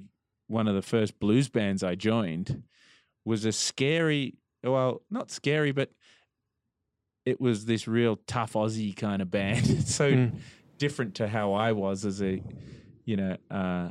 [0.48, 2.62] one of the first blues bands I joined
[3.26, 5.90] was a scary, well, not scary, but
[7.26, 9.66] it was this real tough Aussie kind of band.
[9.70, 10.40] It's so Mm.
[10.78, 12.42] different to how I was as a,
[13.06, 13.90] you know, uh,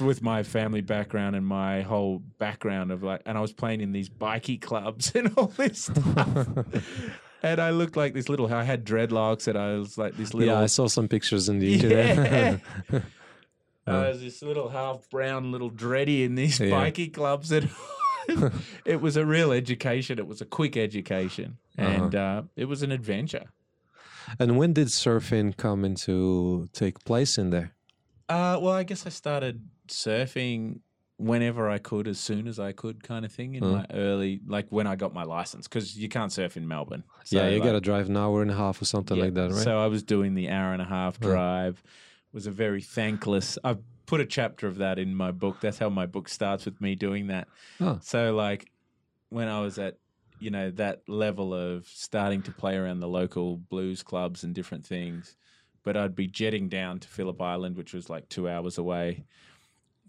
[0.00, 3.92] with my family background and my whole background of like, and I was playing in
[3.92, 6.48] these bikey clubs and all this stuff.
[7.42, 10.54] and I looked like this little, I had dreadlocks and I was like this little,
[10.54, 12.60] yeah, I saw some pictures in the internet.
[13.86, 16.70] I was this little half brown little dready in these Yeah.
[16.70, 17.68] bikey clubs and
[18.84, 20.18] it was a real education.
[20.18, 23.46] It was a quick education and uh, it was an adventure.
[24.38, 27.72] and when did surfing come into take place in there?
[28.32, 30.80] Uh, well, I guess I started surfing
[31.18, 33.76] whenever I could, as soon as I could, kind of thing in Uh-huh.
[33.76, 37.04] my early, like when I got my license, because you can't surf in Melbourne.
[37.30, 39.34] yeah, you like, got to drive an hour and a half or something yeah, like
[39.34, 39.62] that, right?
[39.64, 41.26] So I was doing the hour and a half Uh.
[41.26, 41.82] drive.
[42.32, 43.58] Was a very thankless.
[43.62, 45.60] I put a chapter of that in my book.
[45.60, 47.46] That's how my book starts with me doing that.
[47.78, 47.98] Oh.
[48.00, 48.70] So like
[49.28, 49.98] when I was at
[50.40, 54.86] you know that level of starting to play around the local blues clubs and different
[54.86, 55.36] things,
[55.84, 59.24] but I'd be jetting down to Phillip Island, which was like two hours away,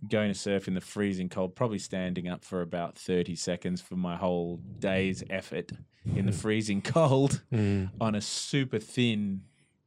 [0.10, 3.96] going to surf in the freezing cold, probably standing up for about thirty seconds for
[3.96, 5.72] my whole day's effort
[6.16, 7.90] in the freezing cold Mm.
[8.02, 9.42] on a super thin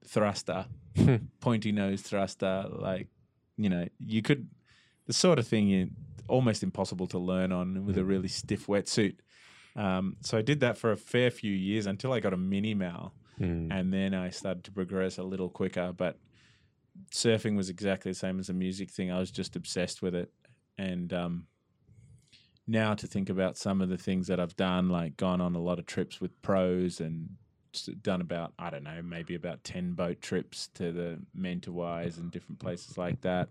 [0.06, 0.66] thruster,
[1.40, 2.66] pointy nose thruster.
[2.70, 3.08] Like,
[3.56, 4.48] you know, you could
[5.06, 5.90] the sort of thing you
[6.28, 8.08] almost impossible to learn on with a Mm.
[8.08, 9.16] really stiff wetsuit.
[9.76, 12.72] Um, so I did that for a fair few years until I got a mini
[12.74, 13.68] mal, Mm.
[13.70, 15.92] and then I started to progress a little quicker.
[15.92, 16.18] But
[17.12, 19.10] surfing was exactly the same as the music thing.
[19.10, 20.30] I was just obsessed with it,
[20.78, 21.46] and um,
[22.66, 25.60] now to think about some of the things that I've done, like gone on a
[25.60, 27.28] lot of trips with pros and
[28.00, 32.58] done about I don't know maybe about ten boat trips to the Mentawais and different
[32.58, 33.50] places like that,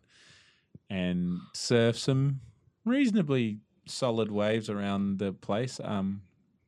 [0.90, 2.42] and surf some
[2.86, 5.80] reasonably solid waves around the place.
[5.84, 6.22] Um,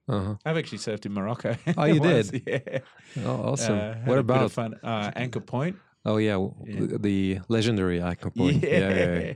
[0.08, 0.36] Uh-huh.
[0.46, 1.56] I've actually surfed in Morocco.
[1.78, 2.44] Oh, you once, did?
[2.48, 2.80] Yeah.
[3.26, 3.78] Oh, awesome.
[3.78, 4.52] Uh, what a bit of about?
[4.52, 4.74] fun?
[4.82, 5.76] Uh, Anchor Point?
[6.06, 6.98] Oh yeah, Yeah.
[7.00, 8.64] the legendary Anchor Point.
[8.64, 9.34] Yeah, yeah, yeah.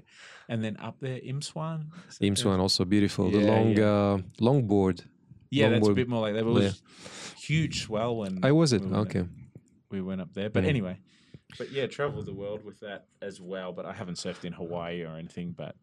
[0.48, 1.88] And then up there, Imsouane.
[2.22, 3.30] Imsouane also beautiful.
[3.30, 5.04] the long uh, longboard.
[5.50, 6.40] Yeah, that's a bit more like that.
[6.40, 6.82] It was
[7.38, 8.82] huge swell when I was it.
[8.86, 9.26] we Okay.
[9.90, 10.50] we went up there.
[10.50, 11.00] But anyway,
[11.58, 13.74] but yeah, traveled the world with that as well.
[13.74, 15.52] But I haven't surfed in Hawaii or anything.
[15.58, 15.76] But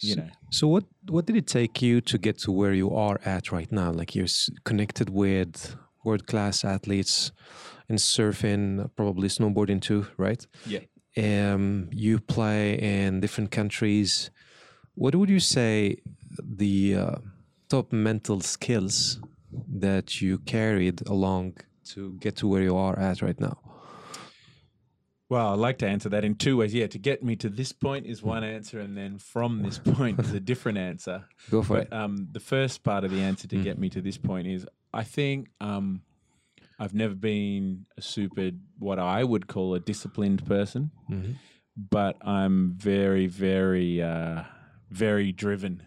[0.00, 2.90] you So- know, So what what did it take you to get to where you
[2.94, 3.90] are at right now?
[3.92, 7.32] Like you're s- connected with world class athletes
[7.88, 10.46] in surfing, probably snowboarding too, right?
[10.66, 10.84] Yeah.
[11.16, 14.30] Um, you play in different countries.
[14.94, 15.96] What would you say
[16.60, 17.16] the uh,
[17.68, 19.20] top mental skills
[19.80, 21.54] that you carried along
[21.92, 23.56] to get to where you are at right now?
[25.34, 26.72] Well, I like to answer that in two ways.
[26.72, 30.20] Yeah, to get me to this point is one answer, and then from this point
[30.20, 31.24] is a different answer.
[31.50, 31.92] Go for it.
[31.92, 33.64] Um, the first part of the answer to Mm.
[33.64, 36.02] get me to this point is I think um,
[36.78, 41.34] I've never been a super, what I would call a disciplined person, Mhm.
[41.76, 44.44] but I'm very, very, uh,
[44.90, 45.82] very driven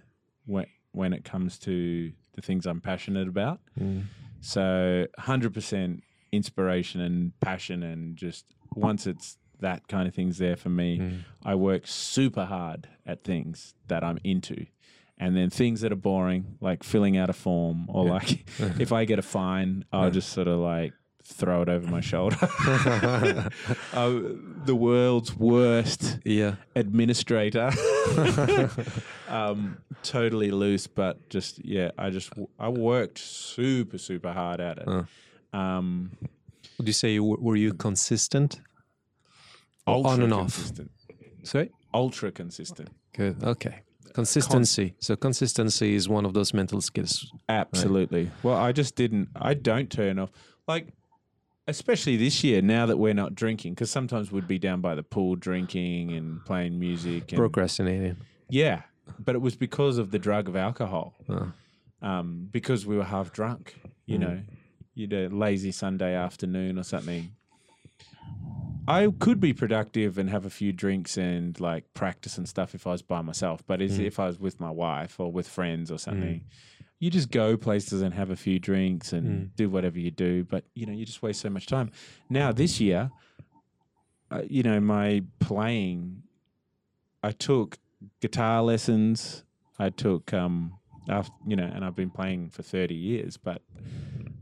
[0.46, 3.62] when, when it comes to the things I'm passionate about.
[3.80, 4.04] Mm.
[4.42, 6.02] So 100%
[6.34, 8.44] inspiration and passion, and just
[8.78, 11.20] once it's that kind of thing's there for me, Mm.
[11.44, 14.66] I work super hard at things that I'm into.
[15.20, 18.12] And then things that are boring, like filling out a form, or Yeah.
[18.12, 18.46] like
[18.80, 22.38] if I get a fine, I'll just sort of like throw it over my shoulder.
[23.94, 24.20] uh,
[24.66, 26.56] the world's worst yeah.
[26.76, 27.72] administrator.
[29.28, 34.88] um, totally loose, but just, yeah, I just, I worked super, super hard at it.
[34.88, 35.04] Uh.
[35.58, 36.12] Um,
[36.78, 38.62] Would you say you were, were you consistent?
[39.88, 40.42] Ultra on and off.
[40.54, 40.92] consistent.
[41.44, 41.72] Sorry.
[41.94, 42.90] Ultra consistent.
[43.14, 43.44] Good.
[43.44, 43.82] Okay.
[44.14, 44.96] Consistency.
[45.00, 47.32] so consistency is one of those mental skills.
[47.50, 48.32] Absolutely.
[48.44, 49.30] Well, I just didn't.
[49.36, 50.32] I don't turn off.
[50.68, 50.88] Like,
[51.68, 55.04] especially this year, now that we're not drinking, because sometimes we'd be down by the
[55.04, 57.32] pool drinking and playing music.
[57.32, 58.18] And, Procrastinating.
[58.50, 58.82] Yeah,
[59.20, 61.14] but it was because of the drug of alcohol.
[61.30, 61.48] Uh,
[62.02, 63.76] Um, because we were half drunk.
[64.06, 64.22] You Mm.
[64.22, 64.42] know,
[64.94, 67.32] you'd a lazy Sunday afternoon or something.
[68.88, 72.88] I could be productive and have a few drinks and like practice and stuff if
[72.88, 73.62] I was by myself.
[73.68, 74.00] But Mm.
[74.06, 76.44] if I was with my wife or with friends or something,
[77.00, 79.56] you just go places and have a few drinks and Mm.
[79.56, 80.44] do whatever you do.
[80.46, 81.92] But you know, you just waste so much time.
[82.30, 83.12] Now this year,
[84.32, 86.24] uh, you know, my playing,
[87.24, 87.78] I took
[88.22, 89.44] guitar lessons.
[89.80, 90.74] I took, um,
[91.10, 93.38] after, you know, and I've been playing for thirty years.
[93.38, 93.62] But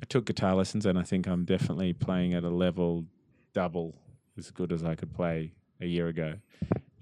[0.01, 3.05] I took guitar lessons, and I think I'm definitely playing at a level
[3.53, 3.95] double
[4.37, 6.35] as good as I could play a year ago.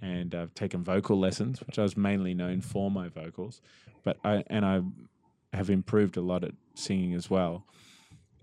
[0.01, 3.61] And I've taken vocal lessons, which I was mainly known for my vocals,
[4.03, 4.81] but I and I
[5.55, 7.65] have improved a lot at singing as well.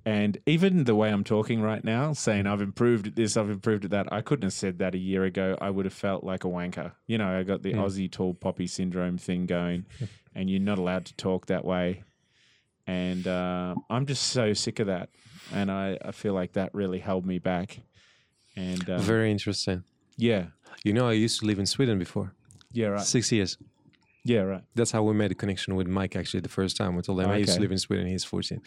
[0.07, 3.85] And even the way I'm talking right now, saying I've improved at this, I've improved
[3.85, 5.59] at that, I couldn't have said that a year ago.
[5.61, 6.93] I would have felt like a wanker.
[7.07, 7.81] You know, I got the Mm.
[7.85, 9.85] Aussie tall poppy syndrome thing going,
[10.35, 12.03] and you're not allowed to talk that way.
[12.87, 15.11] And uh, I'm just so sick of that.
[15.53, 17.81] And I, I feel like that really held me back.
[18.61, 19.85] And um, very interesting.
[20.29, 20.43] yeah,
[20.85, 22.29] You know, I used to live in Sweden before.
[22.73, 23.07] yeah, right.
[23.17, 23.57] Six years.
[24.33, 24.65] Yeah, right.
[24.77, 26.91] That's how we made a connection with Mike actually the first time.
[26.97, 28.61] We told him I used to live in Sweden, he's 14.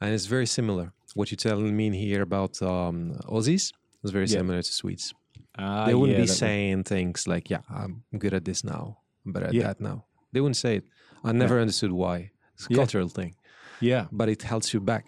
[0.00, 0.86] And it's very similar.
[1.18, 2.96] What you're telling me here about um,
[3.34, 3.64] Aussies
[4.04, 4.38] is very Yeah.
[4.40, 5.12] similar to Swedes.
[5.58, 8.84] Ah, they wouldn't yeah, be saying things like, yeah, I'm good at this now,
[9.24, 9.66] I'm better at Yeah.
[9.68, 9.98] that now.
[10.32, 10.84] They wouldn't say it.
[11.22, 12.16] I never understood why.
[12.54, 13.32] It's a cultural thing,
[13.80, 15.04] Yeah, but it helps you back.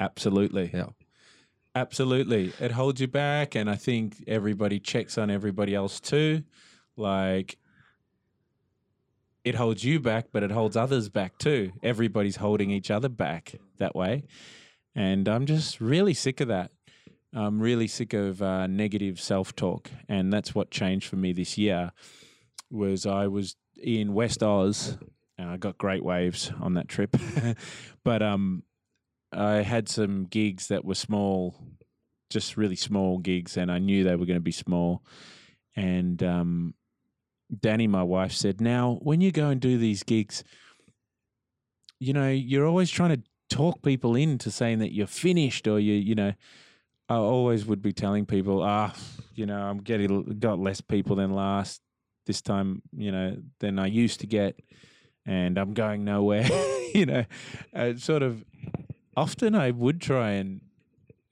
[0.00, 0.70] absolutely.
[0.74, 0.90] Yeah.
[1.74, 2.52] Absolutely.
[2.58, 3.54] It holds you back.
[3.54, 6.42] And I think everybody checks on everybody else too.
[6.96, 7.58] Like,
[9.44, 11.72] it holds you back, but it holds others back too.
[11.82, 14.24] Everybody's holding each other back that way.
[14.94, 16.72] And I'm just really sick of that.
[17.32, 21.92] I'm really sick of uh, negative self-talk, and that's what changed for me this year.
[22.70, 24.98] Was I was in West Oz,
[25.38, 27.16] and I got great waves on that trip,
[28.04, 28.64] but um,
[29.32, 31.56] I had some gigs that were small,
[32.30, 35.02] just really small gigs, and I knew they were going to be small.
[35.76, 36.74] And um,
[37.60, 40.44] Danny, my wife, said, "Now, when you go and do these gigs,
[41.98, 45.94] you know, you're always trying to talk people into saying that you're finished, or you,
[45.94, 46.32] you know."
[47.08, 48.94] I always would be telling people, ah,
[49.34, 51.80] you know, I'm getting got less people than last
[52.24, 54.60] this time, you know, than I used to get,
[55.26, 56.48] and I'm going nowhere.
[56.94, 57.24] you know,
[57.74, 58.44] uh, sort of.
[59.20, 60.62] Often I would try and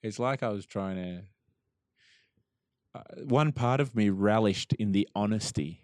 [0.02, 1.22] it's like I was trying to.
[2.94, 5.80] Uh, one part of me relished in the honesty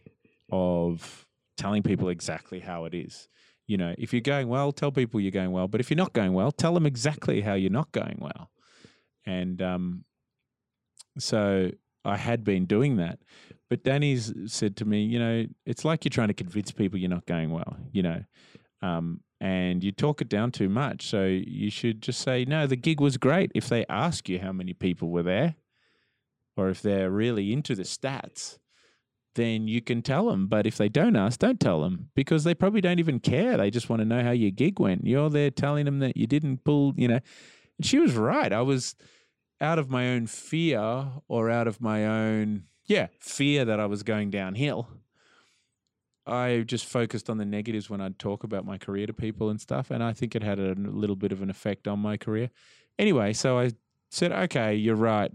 [0.52, 1.24] of
[1.56, 3.26] telling people exactly how it is.
[3.66, 5.66] You know, if you're going well, tell people you're going well.
[5.66, 8.50] But if you're not going well, tell them exactly how you're not going well.
[9.24, 10.04] And um,
[11.18, 11.70] so
[12.04, 13.20] I had been doing that.
[13.70, 17.08] But Danny's said to me, you know, it's like you're trying to convince people you're
[17.08, 18.24] not going well, you know,
[18.82, 21.06] um, and you talk it down too much.
[21.06, 23.52] So you should just say, no, the gig was great.
[23.54, 25.56] If they ask you how many people were there,
[26.56, 28.58] or if they're really into the stats,
[29.34, 30.46] then you can tell them.
[30.46, 33.56] But if they don't ask, don't tell them because they probably don't even care.
[33.56, 35.06] They just want to know how your gig went.
[35.06, 37.20] You're there telling them that you didn't pull, you know.
[37.78, 38.52] And she was right.
[38.52, 38.94] I was
[39.60, 44.02] out of my own fear or out of my own, yeah, fear that I was
[44.02, 44.88] going downhill.
[46.26, 49.60] I just focused on the negatives when I'd talk about my career to people and
[49.60, 49.90] stuff.
[49.90, 52.50] And I think it had a little bit of an effect on my career.
[52.98, 53.72] Anyway, so I
[54.10, 55.30] said, okay, you're right.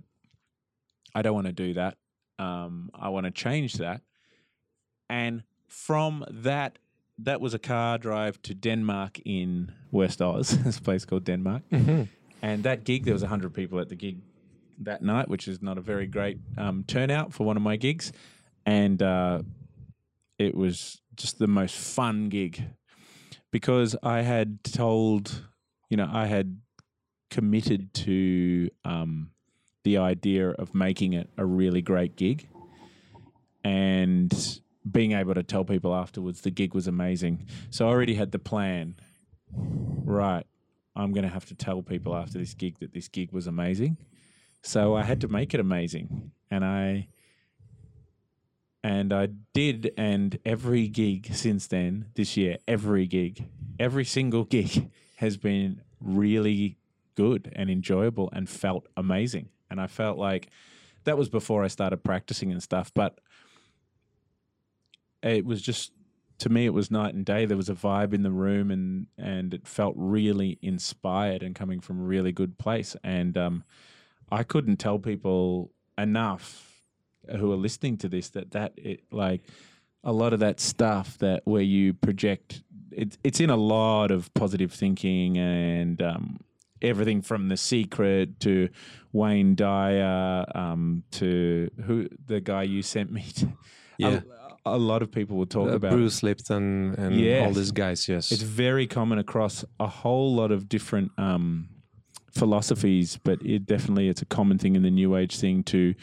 [1.13, 1.97] I don't want to do that.
[2.39, 4.01] Um, I want to change that.
[5.09, 6.79] And from that,
[7.19, 11.63] that was a car drive to Denmark in West Oz, this place called Denmark.
[11.71, 12.03] Mm-hmm.
[12.41, 14.19] And that gig, there was 100 people at the gig
[14.79, 18.13] that night, which is not a very great um, turnout for one of my gigs.
[18.65, 19.41] And uh,
[20.39, 22.63] it was just the most fun gig
[23.51, 25.45] because I had told,
[25.89, 26.59] you know, I had
[27.29, 29.31] committed to um,
[29.83, 32.47] the idea of making it a really great gig
[33.63, 37.45] and being able to tell people afterwards the gig was amazing.
[37.69, 38.95] So I already had the plan.
[39.53, 40.45] Right.
[40.95, 43.97] I'm going to have to tell people after this gig that this gig was amazing.
[44.63, 46.31] So I had to make it amazing.
[46.49, 47.07] And I
[48.83, 53.47] and I did and every gig since then this year, every gig,
[53.79, 56.77] every single gig has been really
[57.15, 59.49] good and enjoyable and felt amazing.
[59.69, 60.49] And I felt like
[61.03, 63.19] that was before I started practicing and stuff, but
[65.21, 65.91] it was just
[66.37, 69.07] to me it was night and day there was a vibe in the room and
[69.17, 73.63] and it felt really inspired and coming from a really good place and um,
[74.31, 76.68] i couldn't tell people enough
[77.37, 79.41] who are listening to this that that it like
[80.03, 84.33] a lot of that stuff that where you project it, it's in a lot of
[84.33, 86.37] positive thinking and um,
[86.81, 88.69] everything from the secret to
[89.11, 93.47] wayne dyer um, to who the guy you sent me to
[93.97, 94.21] Yeah.
[94.65, 97.55] a, a lot of people will talk Uh, about Bruce Lipton and all Yes.
[97.55, 98.07] these guys.
[98.07, 98.31] Yes.
[98.31, 101.67] it's very common across a whole lot of different um,
[102.31, 105.93] philosophies, but it definitely it's a common thing in the New Age thing to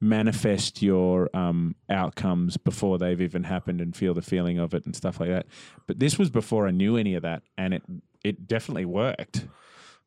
[0.00, 4.96] manifest your um, outcomes before they've even happened and feel the feeling of it and
[4.96, 5.46] stuff like that.
[5.86, 7.82] But this was before I knew any of that, and it
[8.24, 9.46] it definitely worked.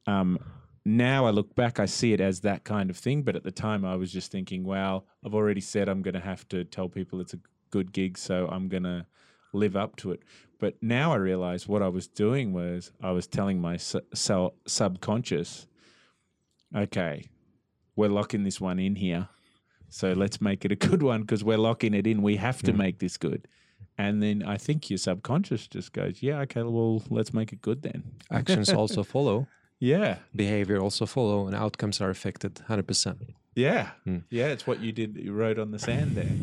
[0.08, 0.40] Um,
[0.86, 3.24] now I look back, I see it as that kind of thing.
[3.24, 6.20] But at the time, I was just thinking, "Wow, I've already said I'm going to
[6.20, 7.40] have to tell people it's a
[7.70, 9.06] good gig, so I'm going to
[9.54, 10.22] live up to it."
[10.60, 14.54] But now I realize what I was doing was I was telling my su- su-
[14.66, 15.68] subconscious,
[16.76, 17.30] "Okay,
[17.96, 19.30] we're locking this one in here,
[19.94, 22.22] so let's make it a good one because we're locking it in.
[22.22, 22.78] We have to Mm.
[22.78, 23.42] make this good."
[23.98, 27.80] And then I think your subconscious just goes, "Yeah, okay, well, let's make it good
[27.84, 28.02] then."
[28.40, 29.48] Actions also follow.
[29.80, 33.18] Yeah, Behavior also follow, and outcomes are affected 100%.
[33.56, 34.24] yeah, Mm.
[34.30, 34.54] yeah.
[34.54, 35.10] It's what you did.
[35.26, 36.36] You wrote on the sand there.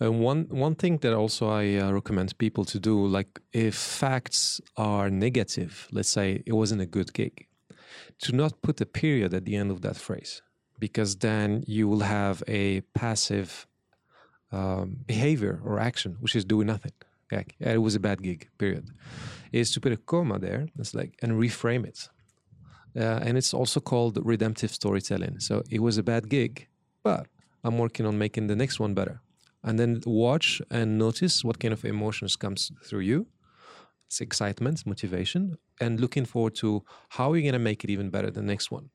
[0.00, 4.60] And one one thing that also I uh, recommend people to do, like if facts
[4.76, 7.46] are negative, let's say it wasn't a good gig,
[8.24, 10.42] to not put a period at the end of that phrase,
[10.78, 13.66] because then you will have a passive
[14.52, 16.92] um, behavior or action, which is doing nothing.
[17.32, 18.48] Like it was a bad gig.
[18.58, 18.90] Period.
[19.52, 20.68] Is to put a comma there.
[20.78, 22.08] It's like and reframe it.
[22.96, 25.40] Uh, and it's also called redemptive storytelling.
[25.40, 26.68] So it was a bad gig,
[27.02, 27.26] but
[27.64, 29.20] I'm working on making the next one better
[29.64, 33.26] and then watch and notice what kind of emotions comes through you
[34.06, 38.30] it's excitement motivation and looking forward to how you're going to make it even better
[38.30, 38.90] the next one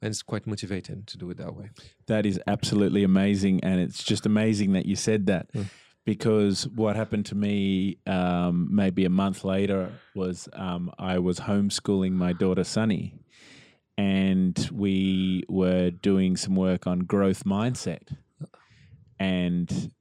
[0.00, 1.70] and it's quite motivating to do it that way
[2.06, 5.52] That is absolutely amazing, and it's just amazing that you said that.
[5.52, 5.66] Mm.
[6.04, 12.12] Because what happened to me um, maybe a month later was um, I was homeschooling
[12.12, 13.20] my daughter Sunny,
[13.98, 18.16] and we were doing some work on growth mindset,
[19.20, 19.92] and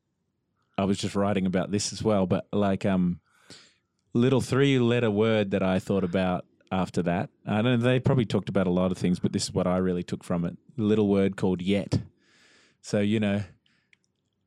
[0.77, 3.19] I was just writing about this as well, but like um,
[4.13, 7.29] little three letter word that I thought about after that.
[7.45, 9.67] I don't know, they probably talked about a lot of things, but this is what
[9.67, 10.57] I really took from it.
[10.77, 11.99] Little word called yet.
[12.81, 13.43] So, you know,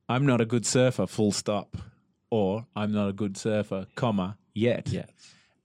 [0.09, 1.77] I'm not a good surfer, full stop.
[2.31, 4.89] Or I'm not a good surfer, comma, yet.
[4.89, 5.07] Yeah.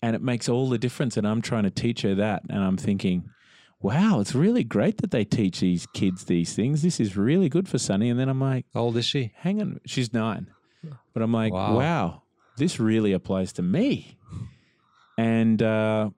[0.01, 1.15] And it makes all the difference.
[1.15, 2.41] And I'm trying to teach her that.
[2.49, 3.29] And I'm thinking,
[3.81, 6.81] wow, it's really great that they teach these kids these things.
[6.81, 8.09] This is really good for Sunny.
[8.09, 9.31] And then I'm like, How old is she?
[9.35, 10.47] hang on, she's nine.
[11.13, 11.77] But I'm like, Wow.
[11.77, 12.21] wow,
[12.57, 14.17] this really applies to me.
[15.17, 16.09] And uh,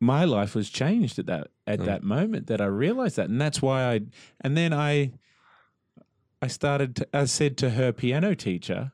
[0.00, 1.84] my life was changed at that at Mm.
[1.84, 4.00] that moment that I realized that, and that's why I.
[4.40, 5.12] And then I,
[6.40, 6.96] I started.
[6.96, 8.92] To, I said to her piano teacher,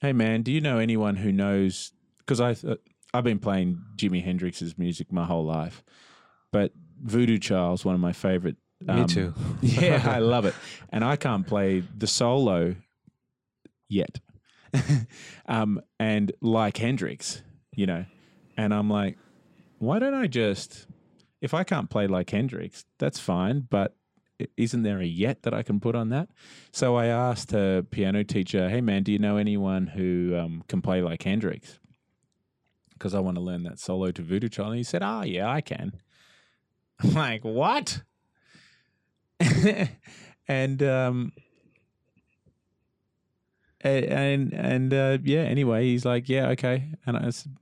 [0.00, 2.78] "Hey man, do you know anyone who knows?" Because I th-
[3.12, 5.82] I've been playing Jimi Hendrix's music my whole life,
[6.52, 6.72] but
[7.02, 8.56] Voodoo Child's one of my favorite.
[8.80, 9.34] Me um, too.
[9.60, 10.54] yeah, I love it.
[10.90, 12.74] And I can't play the solo
[13.88, 14.20] yet.
[15.46, 17.42] um, and like Hendrix,
[17.74, 18.04] you know.
[18.56, 19.18] And I'm like,
[19.82, 20.86] why don't I just,
[21.40, 23.66] if I can't play like Hendrix, that's fine.
[23.68, 23.96] But
[24.56, 26.28] isn't there a yet that I can put on that?
[26.70, 30.82] So I asked her piano teacher, hey man, do you know anyone who um, can
[30.82, 31.80] play like Hendrix?
[32.92, 34.68] Because I want to learn that solo to Voodoo Child.
[34.68, 35.94] And he said, oh, yeah, I can.
[37.02, 38.02] I'm like, what?
[40.46, 41.32] and um
[43.80, 47.56] and and uh, yeah anyway he's like yeah okay and I said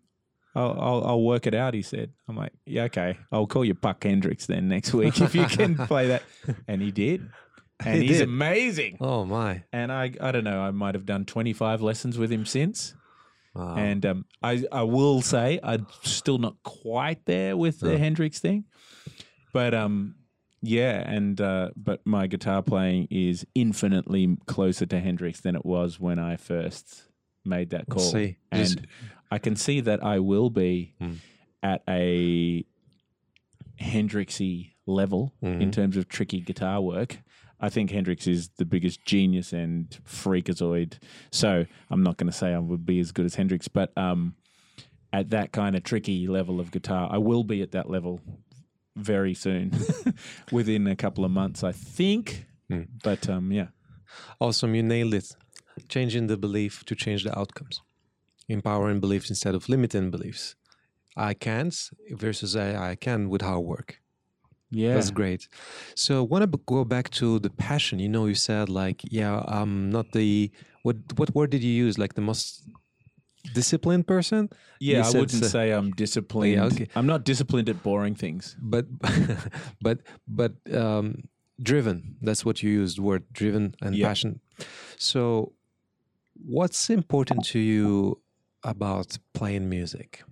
[0.60, 3.74] I'll, I'll I'll work it out he said I'm like yeah okay I'll call you
[3.74, 6.22] Puck Hendrix then next week if you can play that
[6.68, 7.28] and he did
[7.84, 8.28] and He he's did.
[8.28, 9.62] amazing Oh my.
[9.72, 12.94] and I I don't know I might have done 25 lessons with him since
[13.54, 13.74] Wow.
[13.76, 17.96] and um, I, I will say I'm still not quite there with the Yeah.
[17.98, 18.64] Hendrix thing,
[19.52, 20.14] but um,
[20.62, 25.98] yeah, and uh, but my guitar playing is infinitely closer to Hendrix than it was
[25.98, 27.08] when I first
[27.44, 28.02] made that call.
[28.02, 28.36] Let's see.
[28.52, 28.78] And Just-
[29.30, 31.14] I can see that I will be Hmm.
[31.62, 32.64] at a
[33.80, 35.72] Hendrixy level in Mhm.
[35.72, 37.22] terms of tricky guitar work.
[37.60, 40.98] I think Hendrix is the biggest genius and freakazoid.
[41.30, 44.34] So I'm not going to say I would be as good as Hendrix, but um,
[45.12, 48.20] at that kind of tricky level of guitar, I will be at that level
[48.96, 49.72] very soon,
[50.52, 52.46] within a couple of months, I think.
[52.68, 52.82] Hmm.
[53.04, 53.68] But um, yeah,
[54.40, 55.36] Awesome, you nailed it.
[55.88, 57.80] Changing the belief to change the outcomes.
[58.58, 60.44] Empowering beliefs instead of limiting beliefs.
[61.30, 61.74] I can't
[62.24, 63.90] versus I, I can with hard work.
[64.82, 65.42] yeah, That's great.
[65.94, 67.96] So want to go back to the passion.
[68.04, 70.50] You know, you said like, yeah, I'm not the
[70.84, 71.94] what what word did you use?
[72.02, 72.46] Like the most
[73.54, 74.48] disciplined person,
[74.80, 75.02] yeah.
[75.06, 76.60] I wouldn't so- say I'm disciplined.
[76.72, 76.86] okay.
[76.96, 78.56] I'm not disciplined at boring things.
[78.74, 78.86] but
[79.86, 79.98] but
[80.40, 81.04] but um,
[81.62, 82.16] driven.
[82.22, 82.98] That's what you used.
[82.98, 84.08] Word driven and Yeah.
[84.08, 84.40] passion.
[84.98, 85.52] So,
[86.56, 88.20] what's important to you
[88.62, 90.22] about playing music?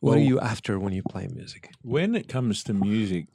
[0.00, 1.70] What are you after when you play music?
[1.80, 3.28] When it comes to music,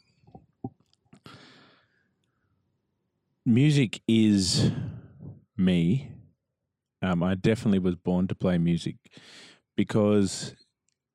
[3.44, 4.70] music is
[5.58, 6.12] me.
[7.02, 8.98] Um, I definitely was born to play music
[9.76, 10.54] because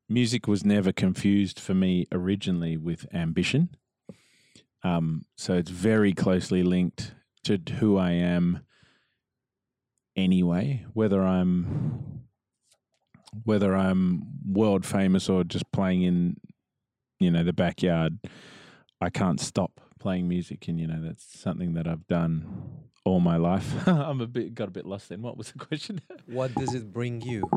[0.08, 3.76] music was never confused for me originally with ambition.
[4.82, 7.14] Um, so it's very closely linked
[7.44, 8.60] to who I am
[10.16, 12.22] anyway, whether I'm
[13.44, 16.36] whether I'm world famous or just playing in
[17.20, 18.18] you know the backyard
[19.00, 22.44] i can't stop playing music and you know that's something that i've done
[23.04, 26.00] all my life i'm a bit got a bit lost then what was the question
[26.26, 27.48] What does it bring you?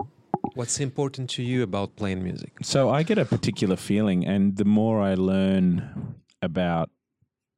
[0.54, 2.54] What's important to you about playing music?
[2.62, 6.90] so i get a particular feeling and the more i learn about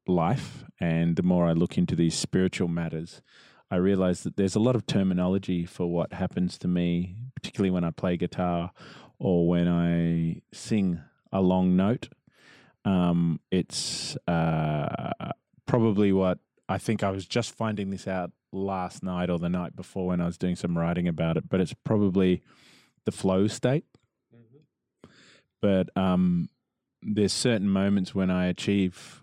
[0.08, 3.22] life and the more i look into these spiritual matters
[3.72, 7.84] i realize that there's a lot of terminology for what happens to me particularly when
[7.84, 8.72] i play guitar
[9.20, 10.99] or when i sing
[11.32, 12.09] a long note
[12.86, 15.11] um, it's uh,
[15.65, 19.76] probably what i think i was just finding this out last night or the night
[19.76, 22.41] before when i was doing some writing about it but it's probably
[23.05, 23.86] the flow state
[25.61, 26.49] but um,
[27.01, 29.22] there's certain moments when I achieve.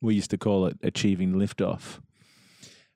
[0.00, 2.00] We used to call it achieving liftoff.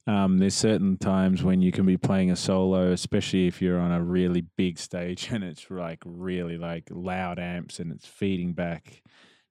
[0.07, 3.91] Um, there's certain times when you can be playing a solo, especially if you're on
[3.91, 9.03] a really big stage and it's like really like loud amps and it's feeding back.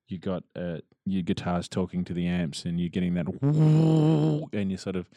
[0.07, 3.27] You got uh, your guitars talking to the amps and you're getting that,
[4.53, 5.09] and you're sort of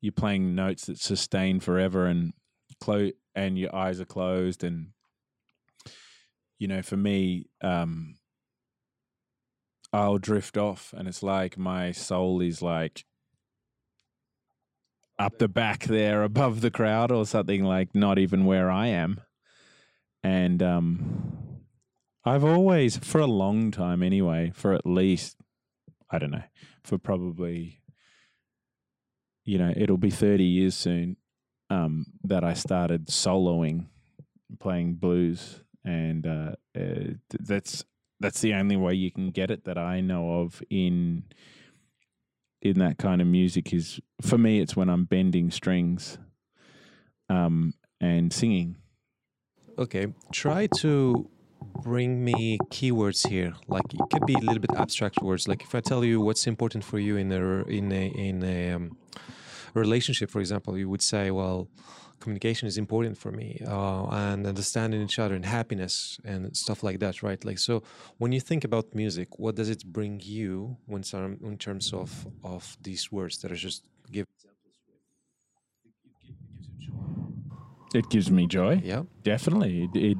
[0.00, 2.32] you're playing notes that sustain forever and
[2.80, 4.88] close, and your eyes are closed and
[6.62, 8.14] you know, for me, um,
[9.92, 13.04] I'll drift off, and it's like my soul is like
[15.18, 19.20] up the back there above the crowd or something like not even where I am.
[20.22, 21.62] And um
[22.24, 25.36] I've always for a long time anyway, for at least
[26.10, 26.44] I don't know,
[26.82, 27.80] for probably
[29.44, 31.16] you know, it'll be 30 years soon
[31.70, 33.86] um that I started soloing
[34.60, 37.84] playing blues and uh, uh that's
[38.20, 41.24] that's the only way you can get it that I know of in
[42.62, 46.18] in that kind of music is for me it's when I'm bending strings
[47.28, 48.76] um and singing.
[49.78, 51.28] Okay, try to
[51.82, 53.54] bring me keywords here.
[53.68, 55.48] Like it could be a little bit abstract words.
[55.48, 58.72] Like if I tell you what's important for you in a in a in a
[58.72, 58.96] um,
[59.74, 61.68] relationship, for example, you would say, well,
[62.22, 65.94] communication is important for me uh, and understanding each other and happiness
[66.30, 67.74] and stuff like that right like so
[68.20, 72.08] when you think about music what does it bring you when some in terms of
[72.54, 73.80] of these words that are just
[74.16, 74.26] give
[77.94, 78.80] It gives me joy.
[78.84, 79.74] yeah Definitely.
[79.84, 80.18] It it,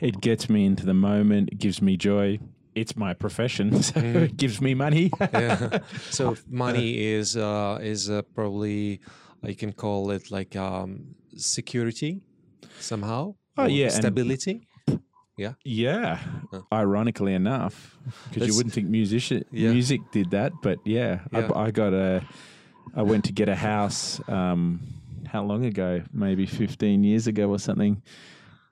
[0.00, 2.38] it gets me into the moment, it gives me joy.
[2.74, 4.22] It's my profession, so Mhm.
[4.28, 5.10] it gives me money.
[5.32, 5.78] yeah.
[6.10, 9.00] so money is uh, is uh, probably
[9.42, 12.20] you can call it like um, security
[12.78, 13.34] somehow.
[13.58, 14.66] Oh, yeah, and- stability.
[15.64, 16.18] Yeah,
[16.50, 16.62] Huh.
[16.72, 17.98] ironically enough,
[18.30, 19.70] because you wouldn't think musician Yeah.
[19.70, 21.50] music did that, but yeah, Yeah.
[21.54, 22.22] I, I got a,
[22.94, 24.18] I went to get a house.
[24.28, 24.80] Um,
[25.26, 26.02] how long ago?
[26.10, 28.00] Maybe fifteen years ago or something.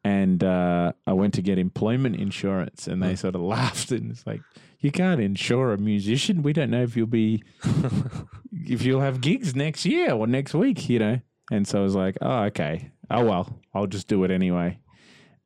[0.04, 4.26] And uh, I went to get employment insurance, and they sort of laughed and it's
[4.26, 4.40] like,
[4.80, 6.42] "You can't insure a musician.
[6.42, 7.42] We don't know if you'll be,
[8.52, 11.20] if you'll have gigs next year or next week, you know."
[11.50, 12.90] And so I was like, "Oh, okay.
[13.10, 14.78] Oh well, I'll just do it anyway."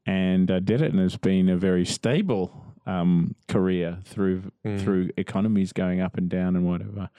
[0.07, 4.80] and I did it, and it's been a very stable um, career through Mm.
[4.80, 7.11] through economies going up and down and whatever.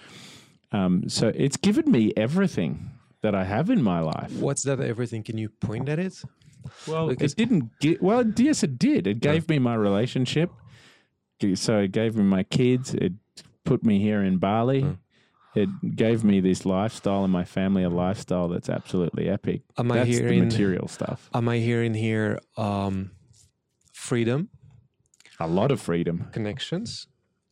[0.72, 2.90] Um, so it's given me everything
[3.22, 4.32] that I have in my life.
[4.40, 4.80] What's that?
[4.80, 5.22] Everything?
[5.24, 6.16] Can you point at it?
[6.88, 7.70] Well, Because- it didn't.
[7.80, 9.06] Get, well, yes, it did.
[9.08, 10.52] It gave me my relationship.
[11.56, 12.94] So it gave me my kids.
[12.96, 13.14] It
[13.66, 14.82] put me here in Bali.
[14.84, 14.98] Mm.
[15.64, 19.62] It gave me this lifestyle and my family a lifestyle that's absolutely epic.
[19.78, 20.44] Am I that's the hearing?
[20.46, 21.30] material stuff.
[21.34, 22.40] Am I hearing here?
[22.58, 23.12] Um,
[23.94, 24.50] freedom,
[25.40, 27.08] A lot of freedom, connections,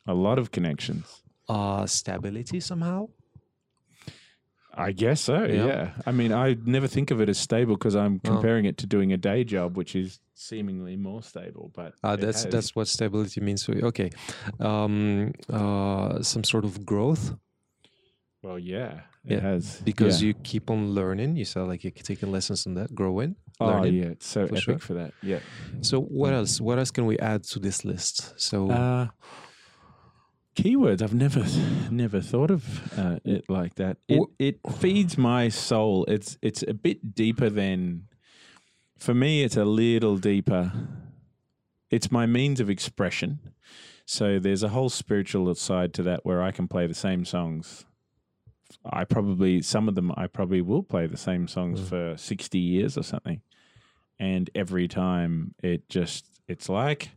[0.05, 1.05] a lot of connections.
[1.49, 3.07] uh, stability somehow.
[4.79, 5.43] I guess so.
[5.45, 5.65] Yeah.
[5.65, 5.89] Yeah.
[6.05, 8.29] I mean, I never think of it as stable because I'm Oh.
[8.29, 11.71] comparing it to doing a day job, which is seemingly more stable.
[11.73, 13.81] But Uh, that's has- that's what stability means for you.
[13.87, 14.11] Okay,
[14.59, 17.33] um, uh, some sort of growth
[18.47, 20.27] well, yeah, it Yeah, has because yeah.
[20.27, 21.35] you keep on learning.
[21.35, 23.95] You said like you're taking lessons on that, growing, Oh learning.
[23.95, 24.79] yeah, it's so for epic sure.
[24.79, 25.13] for that.
[25.21, 25.39] Yeah.
[25.81, 26.61] So what else?
[26.61, 28.33] What else can we add to this list?
[28.39, 29.07] So Uh,
[30.55, 31.01] keywords.
[31.01, 31.45] I've never
[31.91, 32.63] never thought of
[32.97, 33.97] uh, it like that.
[34.07, 36.05] It it feeds my soul.
[36.07, 38.03] It's it's a bit deeper than.
[38.97, 40.71] For me, it's a little deeper.
[41.91, 43.39] It's my means of expression.
[44.05, 47.85] So there's a whole spiritual side to that where I can play the same songs.
[48.85, 51.85] I probably some of them I probably will play the same songs Mm.
[51.89, 53.41] for 60 years or something.
[54.19, 57.11] And every time it just it's like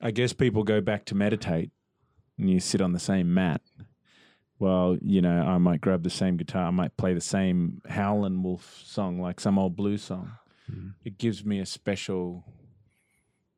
[0.00, 1.70] I guess people go back to meditate
[2.38, 3.62] and you sit on the same mat.
[4.58, 8.42] Well, you know, I might grab the same guitar, I might play the same Howlin'
[8.42, 10.32] Wolf song, like some old blues song.
[10.70, 10.94] Mhm.
[11.04, 12.44] It gives me a special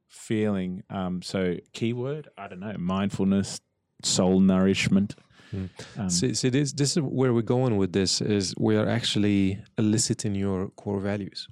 [0.07, 0.83] feeling.
[0.91, 3.61] Um, so, keyword, I don't know, mindfulness,
[4.03, 5.15] soul nourishment.
[5.53, 5.69] Mm.
[5.97, 9.59] Um, see, see this this is where we're going with this is we are actually
[9.77, 11.49] eliciting your core values.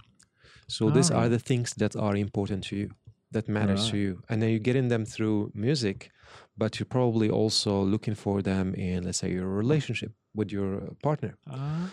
[0.68, 2.88] So these are the things that are important to you,
[3.30, 6.10] that matters to you, and then you're getting them through music,
[6.56, 10.70] but you're probably also looking for them in, let's say, your relationship with your
[11.02, 11.32] partner.
[11.46, 11.88] ah,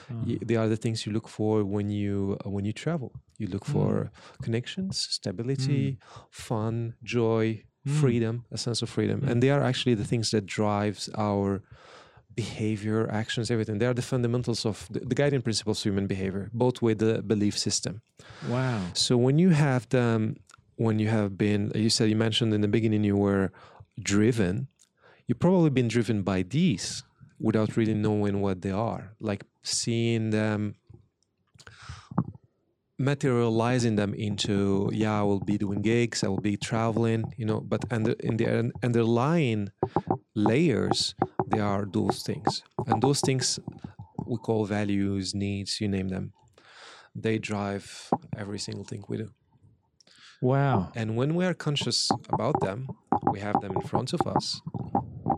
[0.48, 3.12] they are the things you look for when you uh, when you travel.
[3.38, 4.10] You look for
[4.42, 5.98] connections, stability,
[6.32, 8.00] fun, joy, Mm.
[8.02, 9.30] freedom, a sense of freedom, Mm.
[9.30, 11.62] and they are actually the things that drives our
[12.36, 13.78] behavior, actions, everything.
[13.80, 17.22] They are the fundamentals of the, the guiding principles of human behavior, both with the
[17.22, 18.02] belief system.
[18.50, 18.82] wow.
[18.94, 20.38] So when you have them,
[20.76, 23.52] when you have been, you said you mentioned in the beginning you were
[24.02, 24.68] driven.
[25.28, 27.04] You've probably been driven by these
[27.40, 30.76] without really knowing what they are, like seeing them,
[33.04, 37.60] materializing them into, yeah, I will be doing gigs, I will be traveling, you know.
[37.62, 39.72] But under, in the underlying
[40.36, 41.16] layers,
[41.48, 43.60] they are those things, and those things
[44.26, 46.34] we call values, needs, you name them
[47.16, 49.32] they drive every single thing we do.
[50.42, 50.92] Wow.
[50.96, 52.90] And when we are conscious about them,
[53.32, 54.62] we have them in front of us.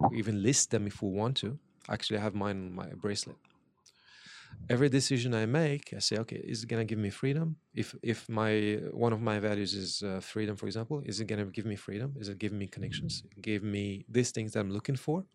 [0.09, 1.59] We even list them if we want to.
[1.89, 3.37] Actually, I have mine on my bracelet.
[4.69, 7.57] Every decision I make, I say, okay, is it gonna give me freedom?
[7.73, 11.45] If if my one of my values is uh, freedom, for example, is it gonna
[11.45, 12.15] give me freedom?
[12.19, 13.23] Is it giving me connections?
[13.41, 15.25] Give me these things that I'm looking for?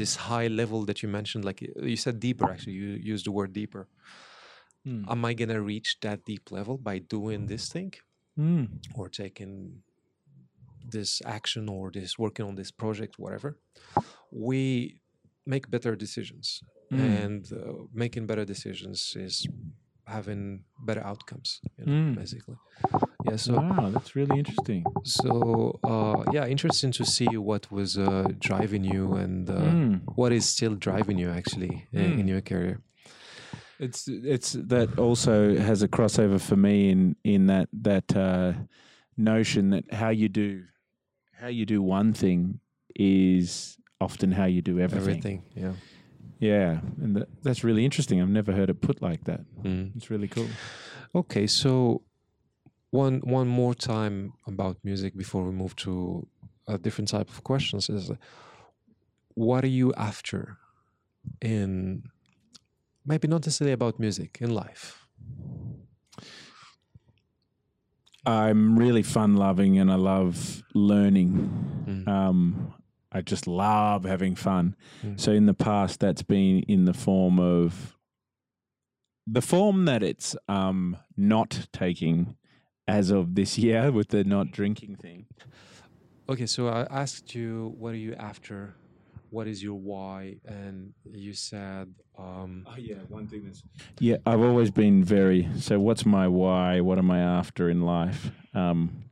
[0.00, 2.50] This high level that you mentioned, like you said, deeper.
[2.50, 3.88] Actually, you used the word deeper.
[4.86, 5.04] Mm.
[5.10, 7.92] Am I gonna reach that deep level by doing this thing
[8.38, 8.68] Mm.
[8.94, 9.82] or taking
[10.90, 13.58] this action or this working on this project, whatever?
[14.30, 15.00] We
[15.46, 16.62] make better decisions
[16.92, 17.24] Mm.
[17.24, 19.46] and uh, making better decisions is
[20.06, 22.14] having better outcomes you know, Mm.
[22.16, 22.56] basically
[23.24, 24.84] yeah so wow, that's really interesting.
[25.04, 30.00] so uh, yeah interesting to see what was uh, driving you and uh, Mm.
[30.16, 32.28] what is still driving you actually in, in Mm.
[32.28, 32.80] your career
[33.80, 38.52] It's it's that also has a crossover for me in in that that uh,
[39.16, 40.64] notion that how you do
[41.40, 42.60] how you do one thing
[42.96, 45.00] is often how you do everything.
[45.00, 45.74] everything yeah
[46.38, 48.20] Yeah, and that, that's really interesting.
[48.22, 49.40] I've never heard it put like that.
[49.62, 49.96] Mm.
[49.96, 50.48] It's really cool.
[51.14, 52.02] okay so
[52.90, 56.26] one one more time about music before we move to
[56.66, 58.10] a different type of questions is
[59.34, 60.58] what are you after
[61.40, 62.02] in
[63.04, 65.06] maybe not necessarily about music in life
[68.26, 71.30] I'm really fun loving and I love learning.
[71.88, 72.08] Mm.
[72.08, 72.74] Um,
[73.10, 74.76] I just love having fun.
[75.04, 75.18] Mm.
[75.18, 77.96] So in the past, that's been in the form of
[79.26, 82.36] the form that it's um, not taking
[82.86, 85.26] as of this year with the not drinking thing.
[86.28, 88.74] Okay, so I asked you, what are you after?
[89.30, 90.36] What is your why?
[90.46, 93.62] And you said, um, Oh yeah, one thing that's
[94.00, 94.16] yeah.
[94.24, 95.48] I've always been very.
[95.58, 96.80] So what's my why?
[96.80, 98.30] What am I after in life?
[98.54, 99.04] Um,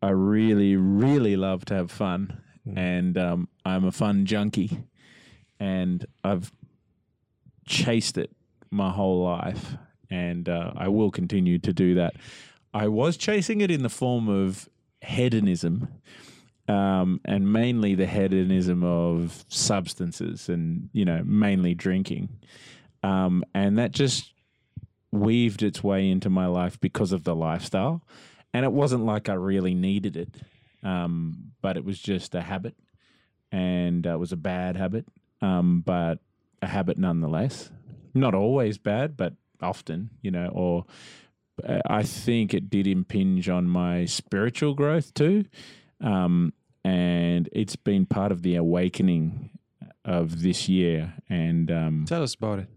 [0.00, 2.40] I really, really love to have fun.
[2.76, 4.84] And um, I'm a fun junkie,
[5.60, 6.52] and I've
[7.66, 8.30] chased it
[8.70, 9.76] my whole life,
[10.10, 12.14] and uh, I will continue to do that.
[12.74, 14.68] I was chasing it in the form of
[15.00, 15.88] hedonism,
[16.68, 22.28] um, and mainly the hedonism of substances, and you know, mainly drinking,
[23.02, 24.32] um, and that just
[25.10, 28.02] weaved its way into my life because of the lifestyle,
[28.52, 30.36] and it wasn't like I really needed it,
[30.82, 32.74] um, but it was just a habit,
[33.52, 35.06] and uh, it was a bad habit,
[35.40, 36.18] um, but
[36.62, 37.70] a habit nonetheless.
[38.14, 40.86] Not always bad, but often, you know, or
[41.66, 45.44] uh, I think it did impinge on my spiritual growth too.
[46.00, 46.52] Um,
[46.84, 49.50] and it's been part of the awakening
[50.04, 51.14] of this year.
[51.28, 52.68] And um, tell us about it.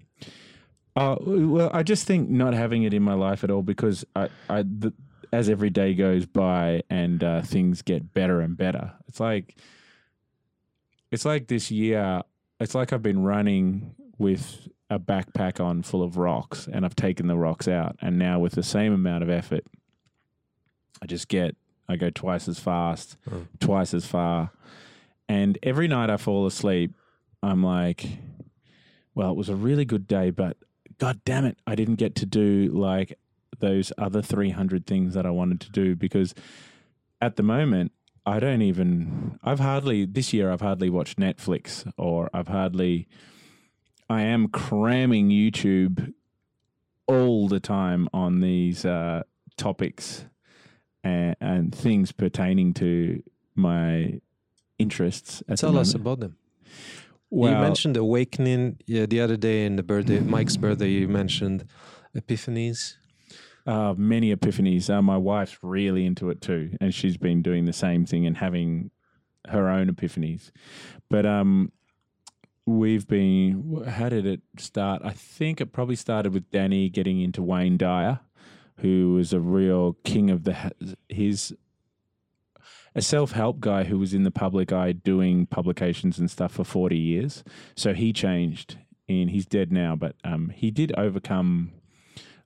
[0.96, 4.30] uh, well, I just think not having it in my life at all because I,
[4.50, 4.94] I the,
[5.32, 8.92] as every day goes by and uh, things get better and better.
[9.08, 9.56] It's like
[11.12, 12.22] it's like this year.
[12.60, 17.28] It's like I've been running with a backpack on full of rocks, and I've taken
[17.28, 19.66] the rocks out, and now with the same amount of effort,
[21.02, 21.56] I just get
[21.90, 23.48] I go twice as fast, Oh.
[23.60, 24.52] twice as far,
[25.28, 26.94] and every night I fall asleep,
[27.42, 28.06] I'm like,
[29.16, 30.58] well, it was a really good day, but
[31.00, 33.18] god damn it, I didn't get to do like
[33.62, 36.36] those other 300 things that I wanted to do because
[37.22, 37.92] at the moment,
[38.26, 43.08] I don't even, I've hardly, this year, I've hardly watched Netflix or I've hardly,
[44.10, 46.14] I am cramming YouTube
[47.08, 49.24] all the time on these uh,
[49.58, 50.26] topics
[51.04, 53.24] and, and things pertaining to
[53.56, 54.22] my
[54.78, 55.42] interests.
[55.42, 56.38] At the Tell us about them.
[57.30, 60.90] Well, you mentioned awakening yeah, the other day in the birthday, Mike's birthday.
[60.90, 61.66] You mentioned
[62.16, 62.98] epiphanies.
[63.66, 64.90] Uh, many epiphanies.
[64.90, 68.38] Uh, my wife's really into it too, and she's been doing the same thing and
[68.38, 68.92] having
[69.50, 70.52] her own epiphanies.
[71.10, 71.72] But um,
[72.66, 73.84] we've been.
[73.88, 75.02] How did it start?
[75.04, 78.20] I think it probably started with Danny getting into Wayne Dyer,
[78.78, 80.72] who was a real king of the
[81.10, 81.56] his.
[82.94, 86.66] A self help guy who was in the public eye doing publications and stuff for
[86.66, 87.42] 40 years.
[87.74, 91.72] So he changed and he's dead now, but um, he did overcome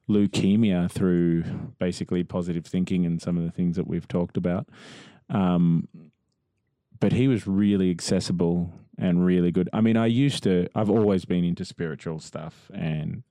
[0.09, 1.43] leukemia through
[1.79, 4.67] basically positive thinking and some of the things that we've talked about.
[5.29, 5.87] Um,
[6.99, 9.69] but he was really accessible and really good.
[9.73, 13.23] I mean, I used to, I've always been into spiritual stuff and,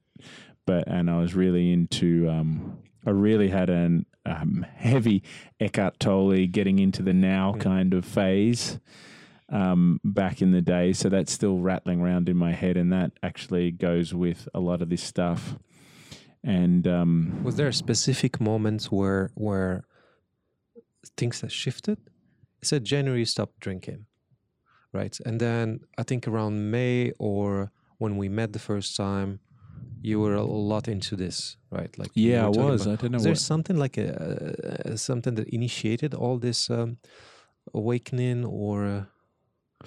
[0.66, 5.22] but, and I was really into, um, I really had an um, heavy
[5.60, 7.60] Eckhart Tolle getting into the now Mm.
[7.60, 8.78] kind of phase
[9.50, 10.92] um, back in the day.
[10.92, 14.82] So that's still rattling around in my head, and that actually goes with a lot
[14.82, 15.56] of this stuff.
[16.46, 19.84] And um, Was there a specific moment where where
[21.16, 21.98] things have shifted?
[22.62, 24.06] It said January you stopped drinking,
[24.92, 25.18] right?
[25.26, 29.40] And then I think around May or when we met the first time,
[30.02, 31.98] you were a lot into this, right?
[31.98, 32.82] Like Yeah, I was.
[32.86, 34.08] about- I don't know Is there something like a
[34.92, 36.98] uh, something that initiated all this um,
[37.72, 39.86] awakening, or uh,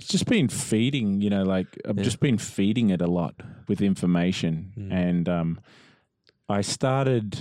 [0.00, 2.02] It's just been feeding, you know, like I've Yeah.
[2.04, 3.34] just been feeding it a lot
[3.68, 4.72] with information.
[4.74, 4.92] Mm.
[4.92, 5.60] And um,
[6.48, 7.40] I started,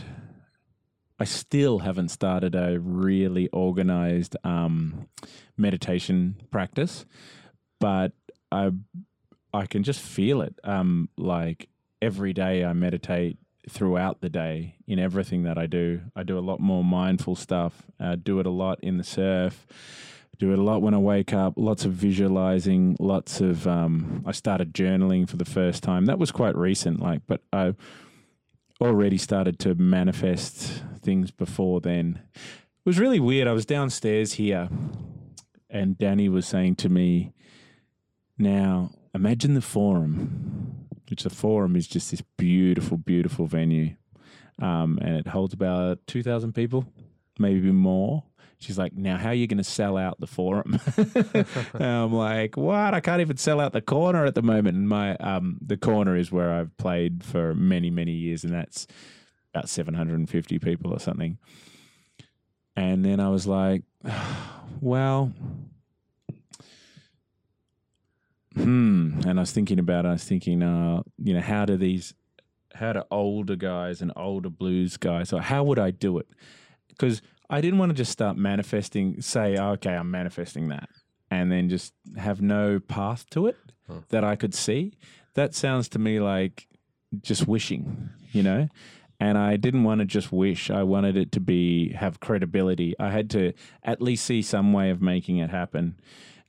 [1.17, 5.07] I still haven't started a really organized um,
[5.55, 7.05] meditation practice,
[7.79, 8.11] but
[8.51, 8.71] I,
[9.53, 10.59] I can just feel it.
[10.65, 11.69] Um, like
[12.01, 13.37] every day I meditate
[13.69, 16.01] throughout the day in everything that I do.
[16.13, 17.83] I do a lot more mindful stuff.
[18.01, 19.65] I do it a lot in the surf
[20.39, 21.53] do it a lot when I wake up.
[21.57, 22.95] Lots of visualizing.
[22.99, 23.67] Lots of.
[23.67, 26.05] Um, I started journaling for the first time.
[26.05, 27.75] That was quite recent, like, but I
[28.81, 32.21] already started to manifest things before then.
[32.33, 33.47] It was really weird.
[33.47, 34.69] I was downstairs here,
[35.69, 37.33] and Danny was saying to me,
[38.37, 43.95] "Now imagine the forum, which the forum is just this beautiful, beautiful venue,
[44.61, 46.85] um, and it holds about two thousand people,
[47.37, 48.23] maybe more."
[48.59, 50.79] She's like, now how are you going to sell out the forum?
[51.73, 52.93] I'm like, what?
[52.93, 54.75] I can't even sell out the corner at the moment.
[54.75, 58.85] And my um, the corner is where I've played for many many years, and that's
[59.53, 61.37] about 750 people or something.
[62.75, 63.83] And then I was like,
[64.81, 65.31] well,
[68.55, 69.21] hmm.
[69.25, 70.09] And I was thinking about it.
[70.09, 72.13] I was thinking, uh, you know, how do these,
[72.73, 76.27] how do older guys and older blues guys, or how would I do it?
[76.89, 80.89] Because I didn't want to just start manifesting, say, okay, I'm manifesting that,
[81.31, 84.01] and then just have no path to it Huh.
[84.09, 84.93] that I could see.
[85.33, 86.67] That sounds to me like
[87.21, 88.69] just wishing, you know?
[89.19, 90.69] And I didn't want to just wish.
[90.69, 92.93] I wanted it to be have credibility.
[92.99, 95.99] I had to at least see some way of making it happen.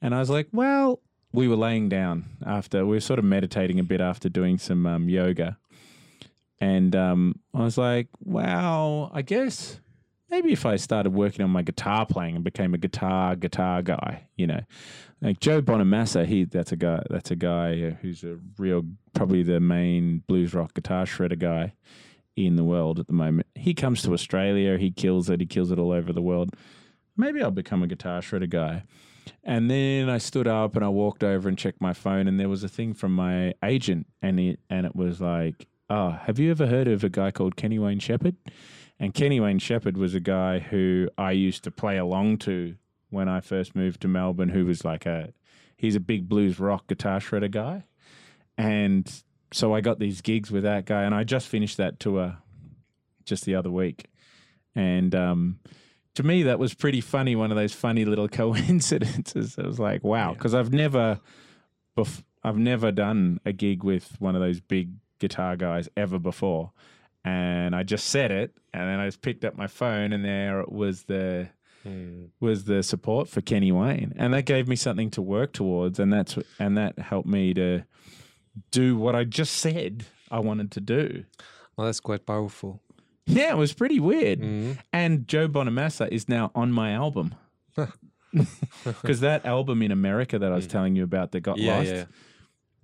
[0.03, 1.01] And I was like, well,
[1.32, 4.86] we were laying down after we were sort of meditating a bit after doing some
[4.86, 5.57] um, yoga.
[6.61, 9.80] And um, I was like, wow, I guess
[10.31, 14.28] maybe if I started working on my guitar playing and became a guitar guitar guy,
[14.37, 14.61] you know,
[15.20, 18.83] like Joe Bonamassa, he that's a guy that's a guy who's a real
[19.14, 21.74] probably the main blues rock guitar shredder guy
[22.37, 23.47] in the world at the moment.
[23.55, 26.55] He comes to Australia, he kills it, he kills it all over the world.
[27.16, 28.85] Maybe I'll become a guitar shredder guy.
[29.45, 32.49] And then I stood up and I walked over and checked my phone, and there
[32.49, 36.51] was a thing from my agent, and it and it was like, "Oh, have you
[36.51, 38.37] ever heard of a guy called Kenny Wayne Shepherd?"
[39.03, 42.76] And Kenny Wayne Shepherd was a guy who I used to play along to
[43.09, 44.51] when I first moved to Melbourne.
[44.51, 45.32] Who was like a
[45.76, 47.84] he's a big blues rock guitar shredder guy,
[48.59, 49.11] and
[49.53, 52.36] so I got these gigs with that guy, and I just finished that tour
[53.24, 54.05] just the other week,
[54.74, 55.61] and um,
[56.14, 57.34] to me that was pretty funny.
[57.34, 59.57] One of those funny little coincidences.
[59.57, 60.34] It was like, wow, Yeah.
[60.34, 61.20] because I've never,
[61.96, 66.72] bef- I've never done a gig with one of those big guitar guys ever before,
[67.25, 70.64] and I just said it, and then I just picked up my phone, and there
[70.68, 71.49] was the
[72.41, 76.12] was the support for Kenny Wayne, and that gave me something to work towards, and
[76.12, 77.85] that's and that helped me to
[78.71, 81.25] do what I just said I wanted to do.
[81.77, 82.81] well, that's quite powerful.
[83.27, 84.41] Yeah, it was pretty weird.
[84.41, 84.79] Mhm.
[84.93, 87.35] And Joe Bonamassa is now on my album.
[88.85, 91.91] Because that album in America that I was telling you about that got Yeah, lost,
[91.91, 92.05] yeah.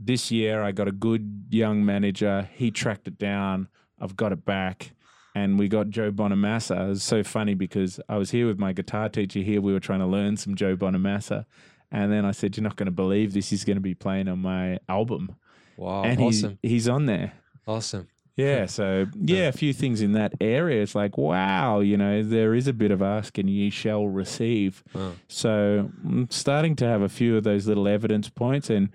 [0.01, 2.49] this year I got a good young manager.
[2.55, 3.69] He tracked it down.
[4.01, 4.93] I've got it back.
[5.35, 6.87] And we got Joe Bonamassa.
[6.87, 9.61] It was so funny because I was here with my guitar teacher here.
[9.61, 11.45] We were trying to learn some Joe Bonamassa.
[11.93, 13.51] And then I said, You're not going to believe this.
[13.51, 15.37] He's going to be playing on my album.
[15.77, 17.35] Wow, and awesome, he's, he's on there.
[17.67, 18.09] awesome.
[18.37, 20.83] Yeah, so yeah, a few things in that area.
[20.83, 24.85] It's like, wow, you know, there is a bit of ask and ye shall receive.
[24.95, 25.15] Oh.
[25.27, 28.91] So I'm starting to have a few of those little evidence points, and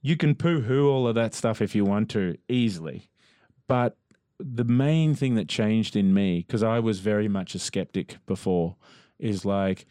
[0.00, 3.10] you can poo hoo all of that stuff if you want to easily.
[3.68, 3.96] But
[4.38, 8.76] the main thing that changed in me, because I was very much a skeptic before,
[9.18, 9.86] is like,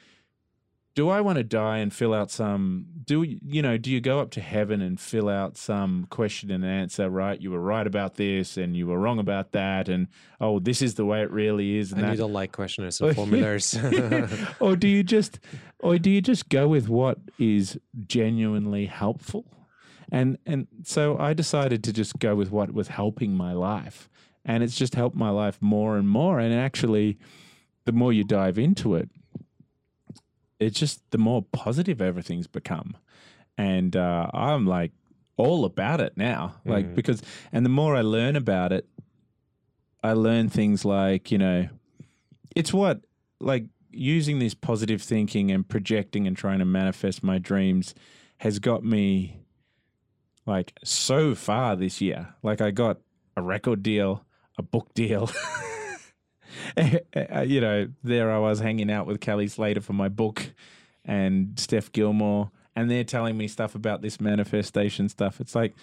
[0.96, 4.20] do I want to die and fill out some do you know do you go
[4.22, 7.40] up to heaven and fill out some question and answer right?
[7.40, 10.08] You were right about this and you were wrong about that and
[10.40, 12.14] oh this is the way it really is and And that.
[12.14, 13.78] you don't like questionnaires and formulas.
[14.62, 15.40] or do you just
[15.80, 17.78] or do you just go with what is
[18.08, 19.46] genuinely helpful?
[20.12, 24.08] And and so i decided to just go with what was helping my life
[24.46, 27.18] and it's just helped my life more and more and actually
[27.86, 29.10] the more you dive into it
[30.60, 32.96] it's just the more positive everything's become
[33.58, 34.92] and uh, i'm like
[35.38, 36.96] all about it now like Mm.
[36.96, 37.22] because
[37.52, 38.88] and the more i learn about it
[40.04, 41.68] i learn things like you know
[42.56, 43.02] it's what
[43.40, 47.94] like using this positive thinking and projecting and trying to manifest my dreams
[48.40, 49.40] has got me
[50.46, 52.36] like so far this year.
[52.44, 52.98] Like I got
[53.38, 54.25] a record deal,
[54.58, 55.30] a book deal.
[56.78, 60.52] you know, there I was hanging out with Kelly Slater for my book
[61.04, 65.40] and Steph Gilmore, and they're telling me stuff about this manifestation stuff.
[65.40, 65.76] It's like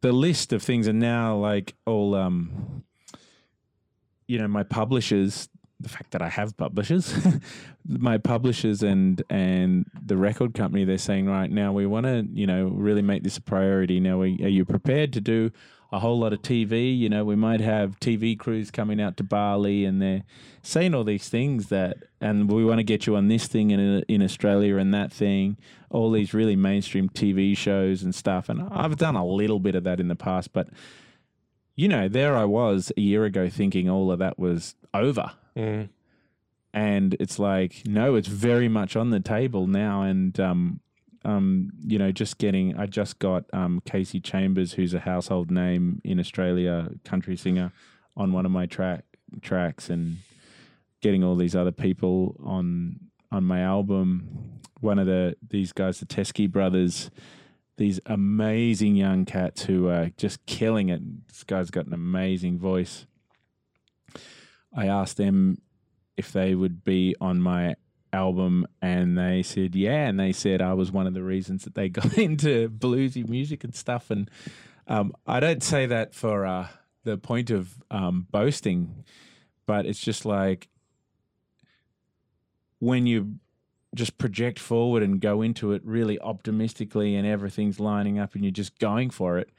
[0.00, 2.84] the list of things are now like all um
[4.26, 5.48] you know, my publishers
[5.80, 7.14] the fact that I have publishers,
[7.88, 12.46] my publishers and and the record company, they're saying right now we want to you
[12.46, 13.98] know really make this a priority.
[13.98, 15.50] Now, are you prepared to do
[15.92, 16.96] a whole lot of TV?
[16.96, 20.22] You know, we might have TV crews coming out to Bali, and they're
[20.62, 24.02] saying all these things that, and we want to get you on this thing in
[24.08, 25.56] in Australia and that thing.
[25.90, 29.84] All these really mainstream TV shows and stuff, and I've done a little bit of
[29.84, 30.68] that in the past, but
[31.76, 35.88] you know, there I was a year ago thinking all of that was over Mm.
[36.72, 40.80] and it's like no it's very much on the table now and um
[41.24, 46.00] um you know just getting i just got um Kasey Chambers who's a household name
[46.04, 47.72] in australia country singer
[48.16, 49.04] on one of my track
[49.42, 50.18] tracks and
[51.00, 52.98] getting all these other people on
[53.32, 54.60] on my album.
[54.80, 57.10] One of the these guys the Teskey brothers
[57.76, 61.00] these amazing young cats who are just killing it.
[61.28, 63.06] This guy's got an amazing voice.
[64.76, 65.62] I asked them
[66.14, 67.76] if they would be on my
[68.12, 71.74] album and they said yeah and they said I was one of the reasons that
[71.74, 74.10] they got into bluesy music and stuff.
[74.10, 74.30] And
[74.86, 76.68] um, I don't say that for uh,
[77.04, 79.04] the point of um, boasting
[79.66, 80.68] but it's just like
[82.80, 83.36] when you
[83.94, 88.50] just project forward and go into it really optimistically and everything's lining up and you're
[88.50, 89.50] just going for it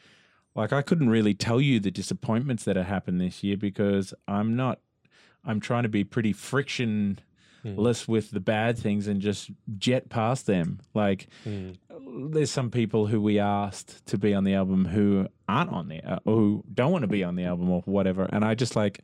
[0.56, 4.56] like I couldn't really tell you the disappointments that have happened this year because I'm
[4.56, 4.80] not
[5.46, 7.20] I'm trying to be pretty frictionless
[7.66, 8.08] Mm.
[8.08, 10.80] with the bad things and just jet past them.
[10.94, 11.76] Like, Mm.
[12.34, 16.02] there's some people who we asked to be on the album who aren't on the
[16.04, 18.76] uh, or who don't want to be on the album or whatever, and I just
[18.76, 19.02] like.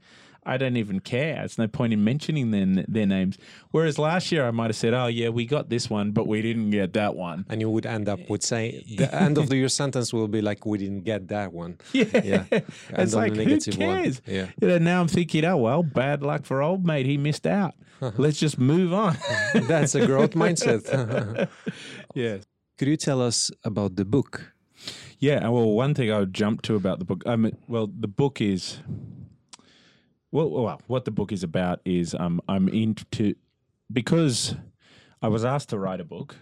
[0.49, 1.43] I don't even care.
[1.43, 3.37] It's no point in mentioning their, their names.
[3.71, 6.41] Whereas last year I might have said, "Oh yeah, we got this one, but we
[6.41, 9.57] didn't get that one." And you would end up with saying the end of the,
[9.57, 12.43] your sentence will be like, "We didn't get that one." Yeah, Yeah.
[12.91, 14.03] it's like who negative one.
[14.03, 14.21] cares?
[14.25, 14.47] Yeah.
[14.61, 17.05] You know, now I'm thinking, oh well, bad luck for old mate.
[17.07, 17.73] He missed out.
[18.17, 19.17] Let's just move on.
[19.53, 21.49] That's a growth mindset.
[22.13, 22.37] yeah.
[22.77, 24.53] Could you tell us about the book?
[25.19, 27.23] Yeah, well, one thing I would jump to about the book.
[27.25, 28.79] I mean, well, the book is
[30.31, 33.33] well, well, what the book is about is um, I'm into
[33.91, 34.55] because
[35.21, 36.35] I was asked to write a book,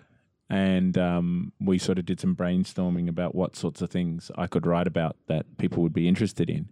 [0.50, 4.66] and um, we sort of did some brainstorming about what sorts of things I could
[4.66, 6.68] write about that people would be interested in,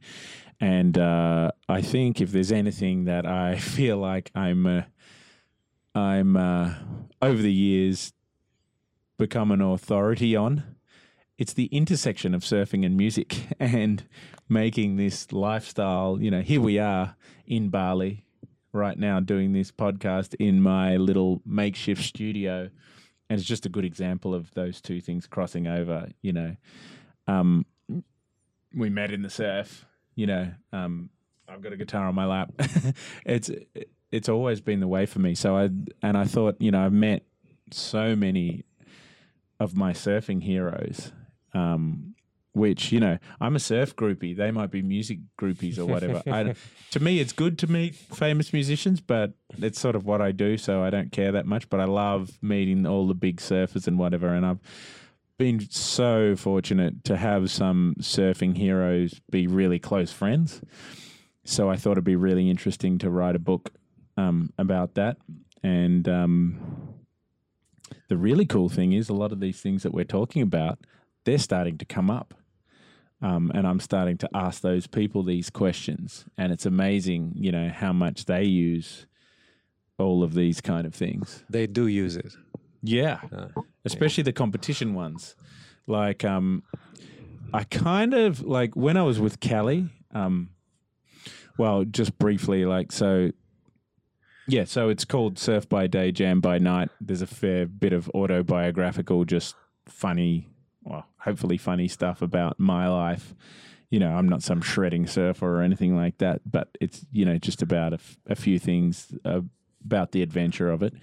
[0.59, 4.81] and uh, I think if there's anything that I feel like I'm, uh,
[5.95, 6.75] I'm uh,
[7.21, 8.13] over the years
[9.17, 10.63] become an authority on
[11.37, 14.07] it's the intersection of surfing and music and
[14.47, 16.17] making this lifestyle.
[16.21, 18.25] You know, here we are in Bali
[18.71, 22.69] right now doing this podcast in my little makeshift studio.
[23.29, 26.09] And it's just a good example of those two things crossing over.
[26.21, 26.55] You know,
[27.27, 27.65] um,
[28.75, 29.85] we met in the surf,
[30.15, 31.09] you know, um,
[31.47, 32.53] I've got a guitar on my lap.
[33.25, 33.51] it's,
[34.11, 35.35] it's always been the way for me.
[35.35, 35.69] So I,
[36.01, 37.25] and I thought, you know, I've met
[37.71, 38.65] so many
[39.59, 41.11] of my surfing heroes
[41.53, 42.15] um,
[42.53, 44.35] which you know I'm a surf groupie.
[44.35, 46.21] They might be music groupies or whatever.
[46.27, 46.55] I,
[46.91, 50.57] to me, it's good to meet famous musicians, but it's sort of what I do,
[50.57, 51.69] so I don't care that much.
[51.69, 54.59] But I love meeting all the big surfers and whatever, and I've
[55.43, 60.61] been so fortunate to have some surfing heroes be really close friends.
[61.43, 63.73] So I thought it'd be really interesting to write a book
[64.15, 65.17] um, about that,
[65.61, 66.95] and um,
[68.07, 70.79] the really cool thing is a lot of these things that we're talking about
[71.25, 72.33] they're starting to come up.
[73.21, 76.25] Um, and I'm starting to ask those people these questions.
[76.37, 79.07] And it's amazing, you know, how much they use
[79.97, 81.45] all of these kind of things.
[81.49, 82.33] They do use it.
[82.83, 83.19] Yeah.
[83.35, 83.47] Uh,
[83.85, 85.35] Especially the competition ones.
[85.87, 86.63] Like, um,
[87.53, 90.49] I kind of like when I was with Callie, um,
[91.57, 93.31] well, just briefly, like, so
[94.47, 96.89] yeah, so it's called Surf by Day, Jam by Night.
[96.99, 99.55] There's a fair bit of autobiographical, just
[99.87, 100.49] funny
[100.83, 103.33] well, hopefully funny stuff about my life.
[103.89, 107.37] You know, I'm not some shredding surfer or anything like that, but it's, you know,
[107.37, 109.41] just about a, f- a few things uh,
[109.85, 110.93] about the adventure of it.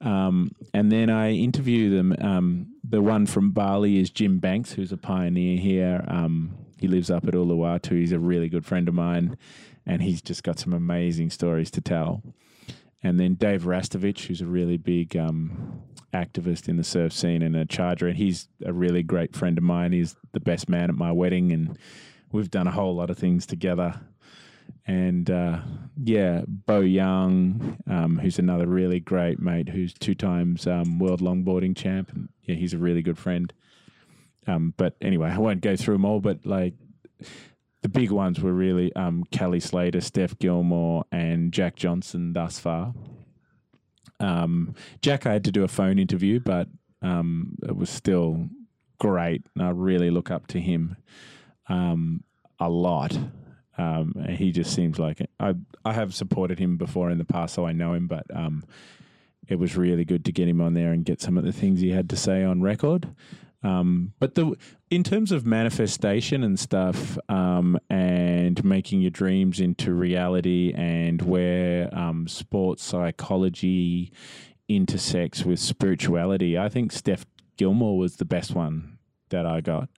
[0.00, 2.14] Um, and then I interview them.
[2.20, 6.04] Um, the one from Bali is Jim Banks, who's a pioneer here.
[6.08, 7.92] Um, he lives up at Uluwatu.
[7.98, 9.38] He's a really good friend of mine,
[9.86, 12.22] and he's just got some amazing stories to tell.
[13.02, 15.82] and then Dave Rastovich, who's a really big um,
[16.12, 19.64] activist in the surf scene and a charger, and he's a really great friend of
[19.64, 19.92] mine.
[19.92, 21.78] He's the best man at my wedding, and
[22.32, 24.00] we've done a whole lot of things together.
[24.86, 25.60] And uh,
[26.02, 31.76] yeah, Beau Young, um, who's another really great mate, who's two times um, world longboarding
[31.76, 33.52] champ, and yeah, he's a really good friend.
[34.46, 36.74] Um, but anyway, I won't go through them all, but like
[37.80, 42.92] the big ones were really um, Kelly Slater, Steph Gilmore, and Jack Johnson thus far.
[44.20, 46.68] Um, Jack, I had to do a phone interview, but
[47.00, 48.48] um, it was still
[48.98, 49.46] great.
[49.54, 50.96] And I really look up to him
[51.68, 53.18] a lot.
[53.76, 55.54] Um, he just seems like I
[55.84, 58.06] I have supported him before in the past, so I know him.
[58.06, 58.64] But um,
[59.48, 61.80] it was really good to get him on there and get some of the things
[61.80, 63.14] he had to say on record.
[63.62, 64.54] Um, but the
[64.90, 71.88] in terms of manifestation and stuff, um, and making your dreams into reality, and where
[71.96, 74.12] um, sports psychology
[74.68, 77.24] intersects with spirituality, I think Steph
[77.56, 78.98] Gilmore was the best one
[79.30, 79.88] that I got.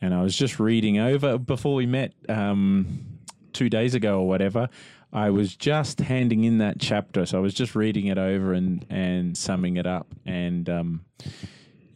[0.00, 3.18] And I was just reading over before we met um,
[3.52, 4.68] two days ago or whatever.
[5.12, 8.84] I was just handing in that chapter, so I was just reading it over and
[8.90, 11.04] and summing it up, and um,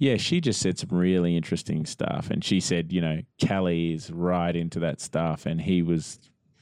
[0.03, 2.29] yeah, she just said some really interesting stuff.
[2.29, 5.47] And she said, you know, Kelly is right into that stuff.
[5.47, 6.19] And he was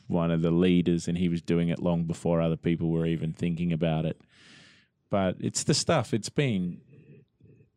[0.09, 3.32] one of the leaders and he was doing it long before other people were even
[3.32, 4.20] thinking about it.
[5.09, 6.82] But it's the stuff, it's been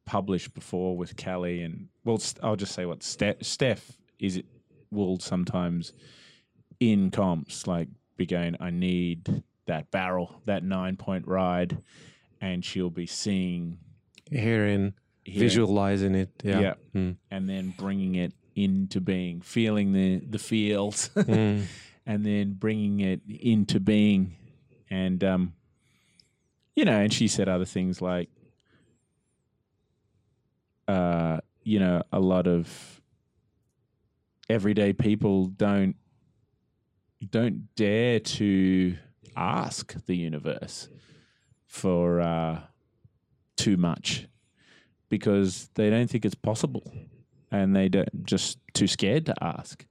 [0.05, 1.61] published before with Kelly.
[1.61, 4.45] And, well, I'll just say what Steph, Steph is, it
[4.91, 5.93] will sometimes
[6.79, 7.87] in comps like
[8.17, 11.77] be going, I need that barrel, that nine point ride.
[12.41, 13.77] And she'll be seeing.
[14.29, 14.93] Hearing
[15.27, 16.73] visualizing it yeah, yeah.
[16.93, 17.15] Mm.
[17.31, 21.63] and then bringing it into being feeling the the feels mm.
[22.05, 24.35] and then bringing it into being
[24.89, 25.53] and um
[26.75, 28.29] you know and she said other things like
[30.88, 33.01] uh you know a lot of
[34.49, 35.95] everyday people don't
[37.29, 38.95] don't dare to
[39.36, 40.89] ask the universe
[41.65, 42.59] for uh
[43.55, 44.27] too much
[45.09, 46.91] because they don't think it's possible
[47.51, 49.86] and they don't just too scared to ask.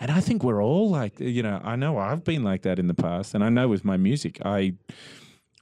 [0.00, 2.86] And I think we're all like, you know, I know I've been like that in
[2.86, 4.74] the past, and I know with my music, I,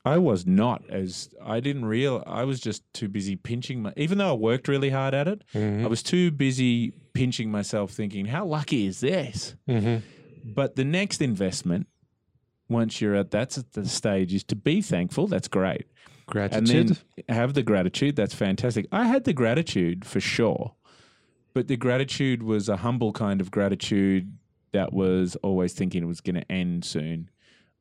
[0.06, 2.22] I was not as I didn't real.
[2.28, 3.92] I was just too busy pinching my.
[3.96, 5.84] Even though I worked really hard at it, mm-hmm.
[5.84, 10.06] I was too busy pinching myself, thinking, "How lucky is this?" Mm-hmm.
[10.54, 11.88] But the next investment,
[12.68, 15.26] once you're at that the stage, is to be thankful.
[15.26, 15.86] That's great.
[16.26, 16.70] Gratitude.
[16.70, 18.14] And then have the gratitude.
[18.14, 18.86] That's fantastic.
[18.92, 20.74] I had the gratitude for sure,
[21.52, 24.38] but the gratitude was a humble kind of gratitude
[24.70, 27.28] that was always thinking it was going to end soon.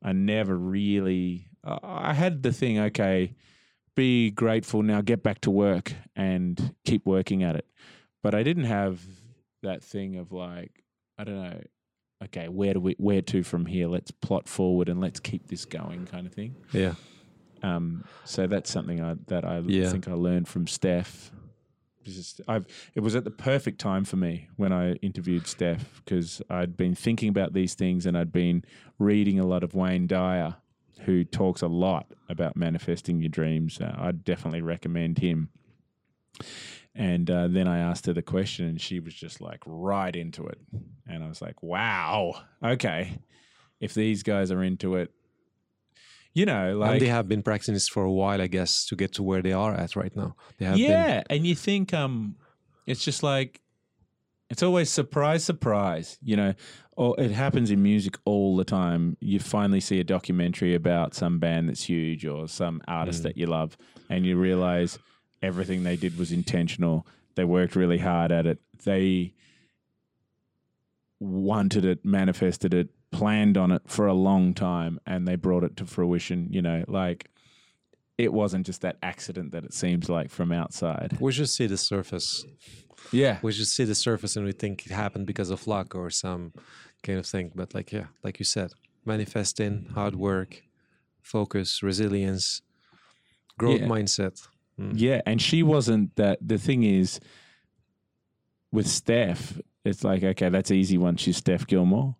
[0.02, 1.50] I never really.
[1.82, 2.78] I had the thing.
[2.78, 3.34] Okay,
[3.94, 5.00] be grateful now.
[5.00, 7.66] Get back to work and keep working at it.
[8.22, 9.00] But I didn't have
[9.62, 10.82] that thing of like
[11.18, 11.60] I don't know.
[12.24, 13.88] Okay, where do we where to from here?
[13.88, 16.54] Let's plot forward and let's keep this going, kind of thing.
[16.72, 16.94] Yeah.
[17.62, 19.90] Um, so that's something I, that I yeah.
[19.90, 21.30] think I learned from Steph.
[22.46, 26.76] I've, it was at the perfect time for me when I interviewed Steph because I'd
[26.76, 28.64] been thinking about these things and I'd been
[29.00, 30.54] reading a lot of Wayne Dyer,
[31.00, 33.80] who talks a lot about manifesting your dreams.
[33.80, 35.50] Uh, I'd definitely recommend him.
[36.94, 40.46] And uh, then I asked her the question, and she was just like right into
[40.46, 40.58] it.
[41.06, 43.18] And I was like, wow, okay.
[43.80, 45.10] If these guys are into it,
[46.32, 48.96] you know, like and they have been practicing this for a while, I guess, to
[48.96, 50.36] get to where they are at right now.
[50.58, 51.24] They have yeah, been...
[51.30, 52.36] and you think um,
[52.86, 53.60] it's just like
[54.50, 56.18] it's always surprise, surprise.
[56.22, 56.54] You know,
[56.96, 59.16] or it happens in music all the time.
[59.20, 63.24] You finally see a documentary about some band that's huge or some artist mm.
[63.24, 63.76] that you love,
[64.08, 64.98] and you realize
[65.42, 67.06] everything they did was intentional.
[67.34, 68.58] They worked really hard at it.
[68.84, 69.34] They
[71.20, 75.76] wanted it, manifested it, planned on it for a long time and they brought it
[75.76, 77.30] to fruition, you know, like
[78.18, 81.16] it wasn't just that accident that it seems like from outside.
[81.20, 82.44] We just see the surface.
[83.12, 83.38] Yeah.
[83.42, 86.52] We just see the surface and we think it happened because of luck or some
[87.02, 87.52] kind of thing.
[87.54, 88.72] But like yeah, like you said,
[89.04, 90.62] manifesting, hard work,
[91.22, 92.62] focus, resilience,
[93.58, 93.86] growth yeah.
[93.86, 94.46] mindset.
[94.80, 94.92] Mm.
[94.94, 95.20] Yeah.
[95.26, 97.20] And she wasn't that the thing is
[98.72, 102.16] with Steph, it's like, okay, that's easy once she's Steph Gilmore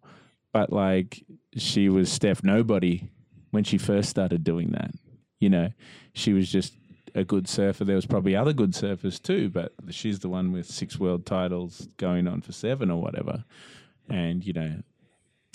[0.56, 1.22] but like
[1.54, 3.10] she was Steph nobody
[3.50, 4.90] when she first started doing that.
[5.38, 5.68] You know,
[6.14, 6.74] she was just
[7.14, 7.84] a good surfer.
[7.84, 11.88] There was probably other good surfers too, but she's the one with six world titles
[11.96, 13.44] going on for seven or whatever.
[14.08, 14.82] And you know,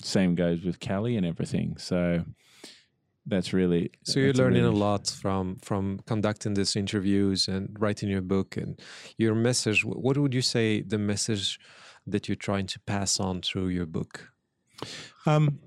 [0.02, 1.76] same goes with Kelly and everything.
[1.78, 2.24] So
[3.26, 8.22] that's really So you're learning a lot from from conducting these interviews and writing your
[8.22, 8.80] book and
[9.16, 9.84] your message.
[9.84, 11.60] What would you say the message
[12.06, 14.32] that you're trying to pass on through your book?
[15.24, 15.60] Um,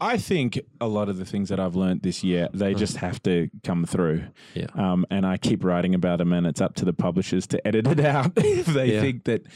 [0.00, 3.22] I think a lot of the things that I've learned this year, they just have
[3.24, 4.24] to come through.
[4.54, 4.66] Yeah.
[4.74, 7.86] Um, and I keep writing about them, and it's up to the publishers to edit
[7.86, 9.00] it out if they Yeah.
[9.00, 9.46] think that.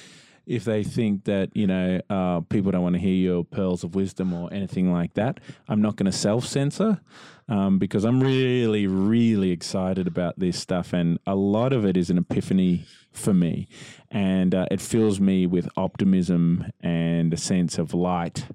[0.46, 3.94] If they think that you know uh, people don't want to hear your pearls of
[3.94, 5.38] wisdom or anything like that,
[5.68, 7.00] I'm not going to self censor
[7.48, 12.10] um, because I'm really, really excited about this stuff, and a lot of it is
[12.10, 13.68] an epiphany for me,
[14.10, 18.46] and uh, it fills me with optimism and a sense of light.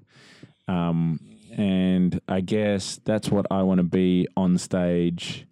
[0.68, 1.20] Um,
[1.56, 5.46] and I guess that's what I want to be on stage,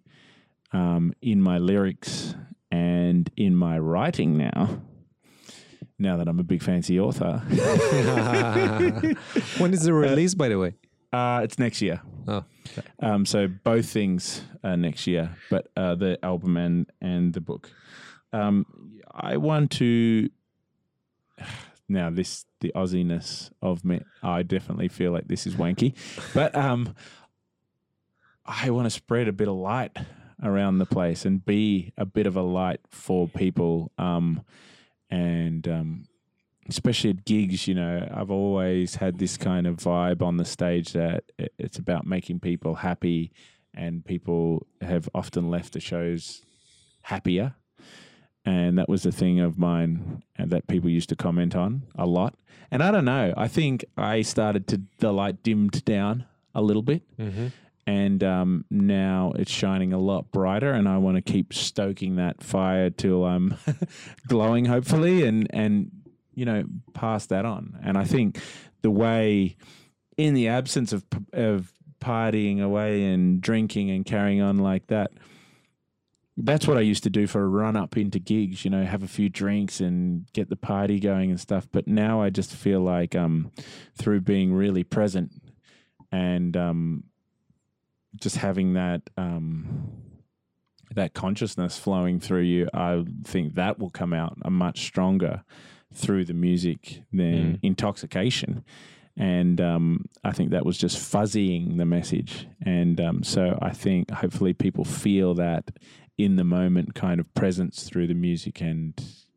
[0.73, 2.35] um, in my lyrics
[2.71, 4.83] and in my writing now.
[5.99, 7.39] Now that I'm a big fancy author,
[9.59, 10.75] when is the release, by the way?
[11.13, 12.01] uh, it's next year.
[12.27, 12.45] Oh,
[13.01, 17.71] Um, so both things are next year, but uh, the album and and the book.
[18.33, 18.67] Um,
[19.13, 20.29] I want to.
[21.89, 24.01] Now this the Aussiness of me.
[24.23, 25.95] I definitely feel like this is wanky,
[26.33, 26.95] but um,
[28.47, 29.97] I want to spread a bit of light
[30.43, 33.93] around the place and be a bit of a light for people.
[33.99, 34.43] Um,
[35.11, 36.05] and um,
[36.69, 40.93] especially at gigs, you know, I've always had this kind of vibe on the stage
[40.93, 41.25] that
[41.59, 43.33] it's about making people happy,
[43.75, 46.43] and people have often left the shows
[47.03, 47.55] happier.
[48.47, 52.07] And that was a thing of mine uh, that people used to comment on a
[52.07, 52.35] lot.
[52.71, 56.83] And I don't know, I think I started to, the light dimmed down a little
[56.83, 57.49] bit mm-hmm.
[57.87, 62.43] and um, now it's shining a lot brighter and i want to keep stoking that
[62.43, 63.57] fire till i'm
[64.29, 65.91] glowing hopefully and and
[66.35, 68.41] you know pass that on and i think
[68.83, 69.57] the way
[70.17, 75.11] in the absence of of partying away and drinking and carrying on like that
[76.37, 79.03] that's what I used to do for a run up into gigs, you know, have
[79.05, 81.69] a few drinks and get the party going and stuff.
[81.71, 83.53] But now I just feel like um,
[83.97, 85.31] through being really present
[86.11, 87.05] and um,
[88.21, 89.93] just having that um,
[90.95, 95.43] that consciousness flowing through you, I think that will come out a much stronger
[95.93, 97.59] through the music than Mm.
[97.63, 98.65] intoxication.
[99.17, 102.49] And um, I think that was just fuzzying the message.
[102.65, 105.71] And um, so I think hopefully people feel that
[106.17, 108.95] in the moment kind of presence through the music and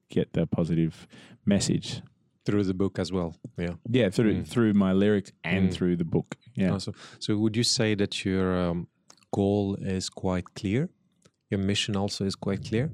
[0.09, 1.07] get the positive
[1.45, 2.01] message.
[2.45, 3.35] Through the book as well.
[3.57, 3.73] Yeah.
[3.89, 4.47] Yeah, through Mm.
[4.47, 5.73] through my lyrics and Mm.
[5.73, 6.37] through the book.
[6.55, 6.71] Yeah.
[6.71, 8.87] Also, so would you say that your um,
[9.33, 10.89] goal is quite clear?
[11.49, 12.89] Your mission also is quite clear.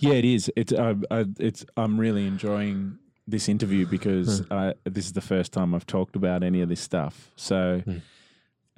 [0.00, 0.50] Yeah, it is.
[0.56, 1.64] It's uh, uh, it's.
[1.76, 6.42] I'm really enjoying this interview because uh, this is the first time I've talked about
[6.42, 7.30] any of this stuff.
[7.36, 8.00] So, Hmm.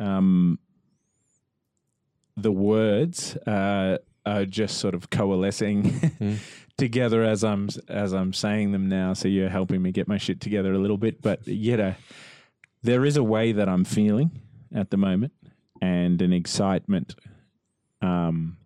[0.04, 0.58] um,
[2.36, 6.35] the words uh, are just sort of coalescing Hmm.
[6.78, 9.12] together as I'm as I'm saying them now.
[9.15, 11.20] So you're helping me get my shit together a little bit.
[11.23, 11.94] But you know,
[12.82, 14.31] there is a way that I'm feeling
[14.74, 15.32] at the moment,
[15.81, 17.15] and an excitement.
[18.01, 18.57] Um,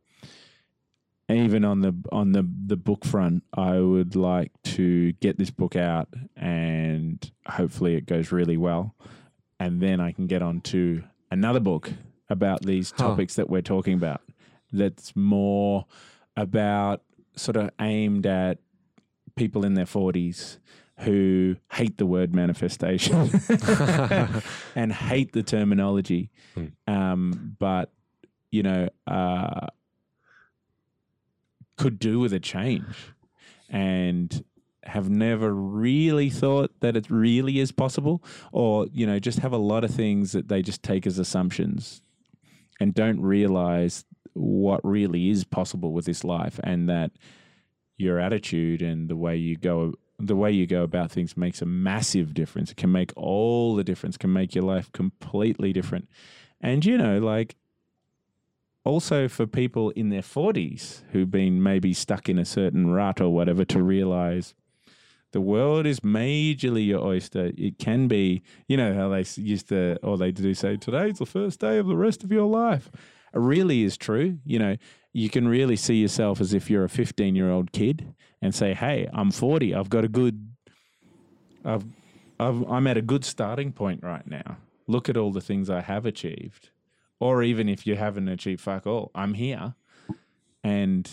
[1.29, 5.75] even on the on the the book front, I would like to get this book
[5.75, 8.95] out, and hopefully it goes really well,
[9.59, 11.91] and then I can get on to another book
[12.31, 13.09] about these Huh.
[13.09, 14.21] topics that we're talking about.
[14.77, 15.87] That's more
[16.37, 17.03] about
[17.37, 18.59] sort of aimed at
[19.37, 20.59] people in their forties
[21.01, 23.29] who hate the word manifestation
[24.75, 26.67] and hate the terminology, Hmm.
[26.87, 27.93] um, but
[28.51, 28.89] you know.
[29.07, 29.67] Uh,
[31.77, 33.13] could do with a change
[33.69, 34.43] and
[34.85, 39.59] have never really thought that it really is possible or you know just have a
[39.59, 42.01] lot of things that they just take as assumptions
[42.81, 47.11] and don't realize what really is possible with this life and that
[47.97, 51.67] your attitude and the way you go the way you go about things makes a
[51.67, 56.09] massive difference it can make all the difference can make your life completely different
[56.61, 57.57] and you know like
[58.85, 63.31] also for people in their 40s who've been maybe stuck in a certain rut or
[63.31, 64.55] whatever to realize
[65.33, 67.53] the world is majorly your oyster.
[67.59, 71.27] It can be, you know, how they used to, or they do say, today's the
[71.27, 72.91] first day of the rest of your life.
[73.37, 74.39] Really is true.
[74.45, 74.77] You know,
[75.13, 78.75] you can really see yourself as if you're a 15 year old kid and say,
[78.75, 79.75] hey, I'm 40.
[79.75, 80.51] I've got a good,
[81.65, 81.85] I've,
[82.39, 84.59] I've, I'm at a good starting point right now.
[84.87, 86.71] Look at all the things I have achieved
[87.19, 89.75] or even if you haven't achieved fuck all, I'm here
[90.63, 91.09] and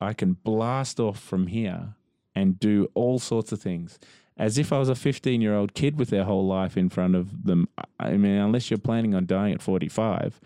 [0.00, 1.94] I can blast off from here
[2.34, 3.98] and do all sorts of things.
[4.36, 7.16] as if I was a 15 year old kid with their whole life in front
[7.16, 7.68] of them.
[7.98, 10.40] I mean, unless you're planning on dying at 45,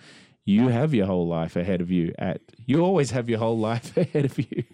[0.44, 2.12] you have your whole life ahead of you.
[2.18, 4.64] At you always have your whole life ahead of you.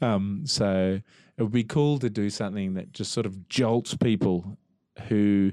[0.00, 1.00] Um, so
[1.36, 4.58] it would be cool to do something that just sort of jolts people
[5.08, 5.52] who.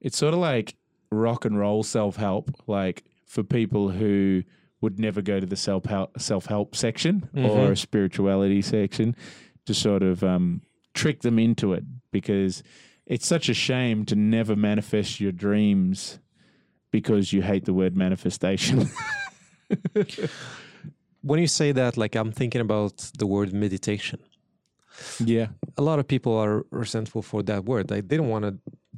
[0.00, 0.76] It's sort of like
[1.10, 4.42] rock and roll self help, like for people who
[4.80, 7.70] would never go to the self help self help section or Mhm.
[7.72, 9.16] a spirituality section,
[9.64, 10.60] to sort of um,
[10.94, 12.62] trick them into it because
[13.06, 16.18] it's such a shame to never manifest your dreams
[16.98, 18.76] because you hate the word manifestation.
[21.28, 24.18] When you say that, like I'm thinking about the word meditation.
[25.36, 27.90] yeah, A lot of people are resentful for that word.
[27.90, 28.52] Like they don't want to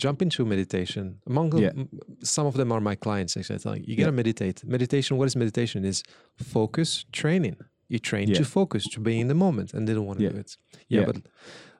[0.04, 1.04] jump into meditation.
[1.26, 1.70] Among Yeah.
[1.76, 1.88] m-
[2.22, 3.36] some of them are my clients.
[3.36, 4.56] Actually, like you gotta meditate.
[4.76, 5.16] Meditation.
[5.18, 5.84] What is meditation?
[5.84, 6.02] Is
[6.36, 7.56] focus training.
[7.92, 8.38] You train Yeah.
[8.40, 10.34] to focus to be in the moment, and they don't want to Yeah.
[10.34, 10.50] do it.
[10.88, 11.06] Yeah, Yeah.
[11.10, 11.16] but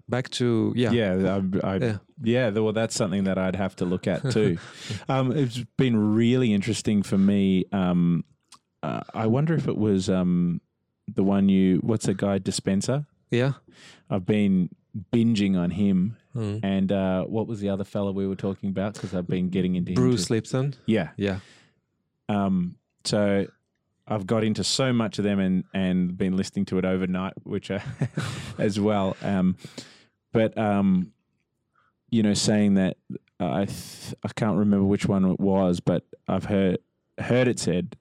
[0.09, 1.97] back to yeah, yeah, I, I, Yeah.
[2.23, 2.51] yeah.
[2.51, 4.59] Well, that's something that I'd have to look at too.
[5.09, 7.65] um, it's been really interesting for me.
[7.73, 8.25] Um,
[8.83, 10.61] uh, I wonder if it was um,
[11.13, 11.79] the one you.
[11.79, 13.07] What's the guy Dispenza?
[13.31, 13.53] yeah.
[14.11, 14.71] I've been
[15.13, 16.17] binging on him.
[16.35, 16.61] Mm.
[16.63, 18.95] And uh, what was the other fella we were talking about?
[18.95, 20.35] Because I've been getting into Bruce too.
[20.35, 20.75] Lipton.
[20.87, 21.11] Yeah.
[21.17, 21.41] Yeah.
[22.29, 23.47] Um, so
[24.07, 27.71] I've got into so much of them and and been listening to it overnight, which
[27.71, 27.83] I,
[28.59, 29.17] as well.
[29.23, 29.57] Um,
[30.33, 31.13] but um,
[32.11, 32.97] you know, saying that
[33.41, 36.79] I th- I can't remember which one it was, but I've heard
[37.19, 37.97] heard it said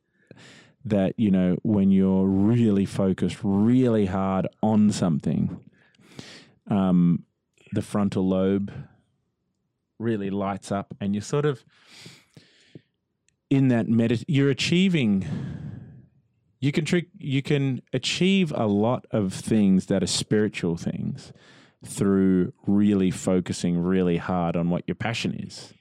[0.86, 5.60] that you know when you're really focused really hard on something,
[6.70, 7.24] um,
[7.72, 8.72] the frontal lobe
[10.00, 11.64] really lights up, and you're sort of
[13.50, 15.26] in that medit you're achieving
[16.60, 21.32] you can trick you can achieve a lot of things that are spiritual things
[21.86, 25.74] through really focusing really hard on what your passion is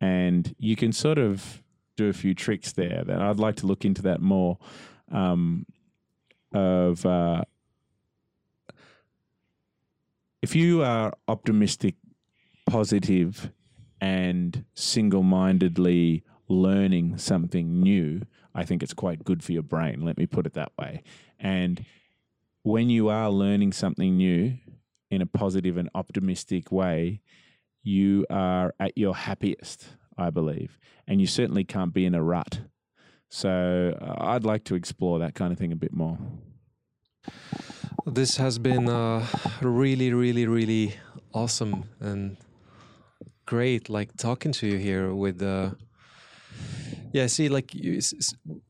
[0.00, 1.62] and you can sort of
[1.96, 4.58] do a few tricks there that i'd like to look into that more
[5.10, 5.66] um,
[6.52, 7.42] of uh,
[10.42, 11.96] if you are optimistic
[12.66, 13.50] positive
[14.00, 18.22] and single-mindedly learning something new,
[18.54, 20.02] I think it's quite good for your brain.
[20.02, 21.02] Let me put it that way.
[21.38, 21.84] And
[22.62, 24.58] when you are learning something new
[25.14, 27.20] in a positive and optimistic way,
[27.82, 29.86] you are at your happiest,
[30.18, 30.78] I believe.
[31.06, 32.60] And you certainly can't be in a rut.
[33.30, 36.18] So uh, I'd like to explore that kind of thing a bit more.
[38.06, 39.26] This has been uh,
[39.62, 40.94] really, really, really
[41.32, 42.36] awesome and
[43.46, 43.88] great.
[43.88, 45.70] Like talking to you here with uh,
[47.12, 47.26] yeah.
[47.28, 48.00] See, like you,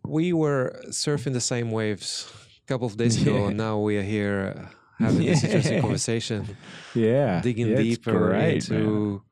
[0.06, 2.32] we were surfing the same waves
[2.64, 3.48] a couple of days ago, Yeah.
[3.48, 6.56] and now we are here having this interesting conversation,
[6.94, 7.40] Yeah.
[7.40, 9.22] digging Yeah, deeper great, into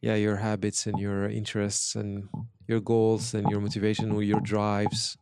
[0.00, 2.28] yeah your habits and your interests and
[2.68, 5.16] your goals and your motivation or your drives.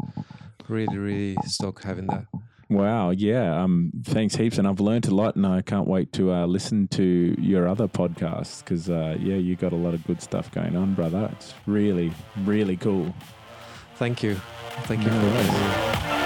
[0.69, 2.25] Really, really stoked having that.
[2.71, 3.63] Wow, yeah.
[3.63, 6.89] Um, thanks heaps, and I've learned a lot, and I can't wait to uh, listen
[6.89, 10.75] to your other podcasts because, uh, yeah, you got a lot of good stuff going
[10.75, 11.29] on, brother.
[11.33, 12.11] It's really,
[12.45, 13.15] really cool.
[13.97, 14.41] Thank you.
[14.87, 16.24] Thank you No for.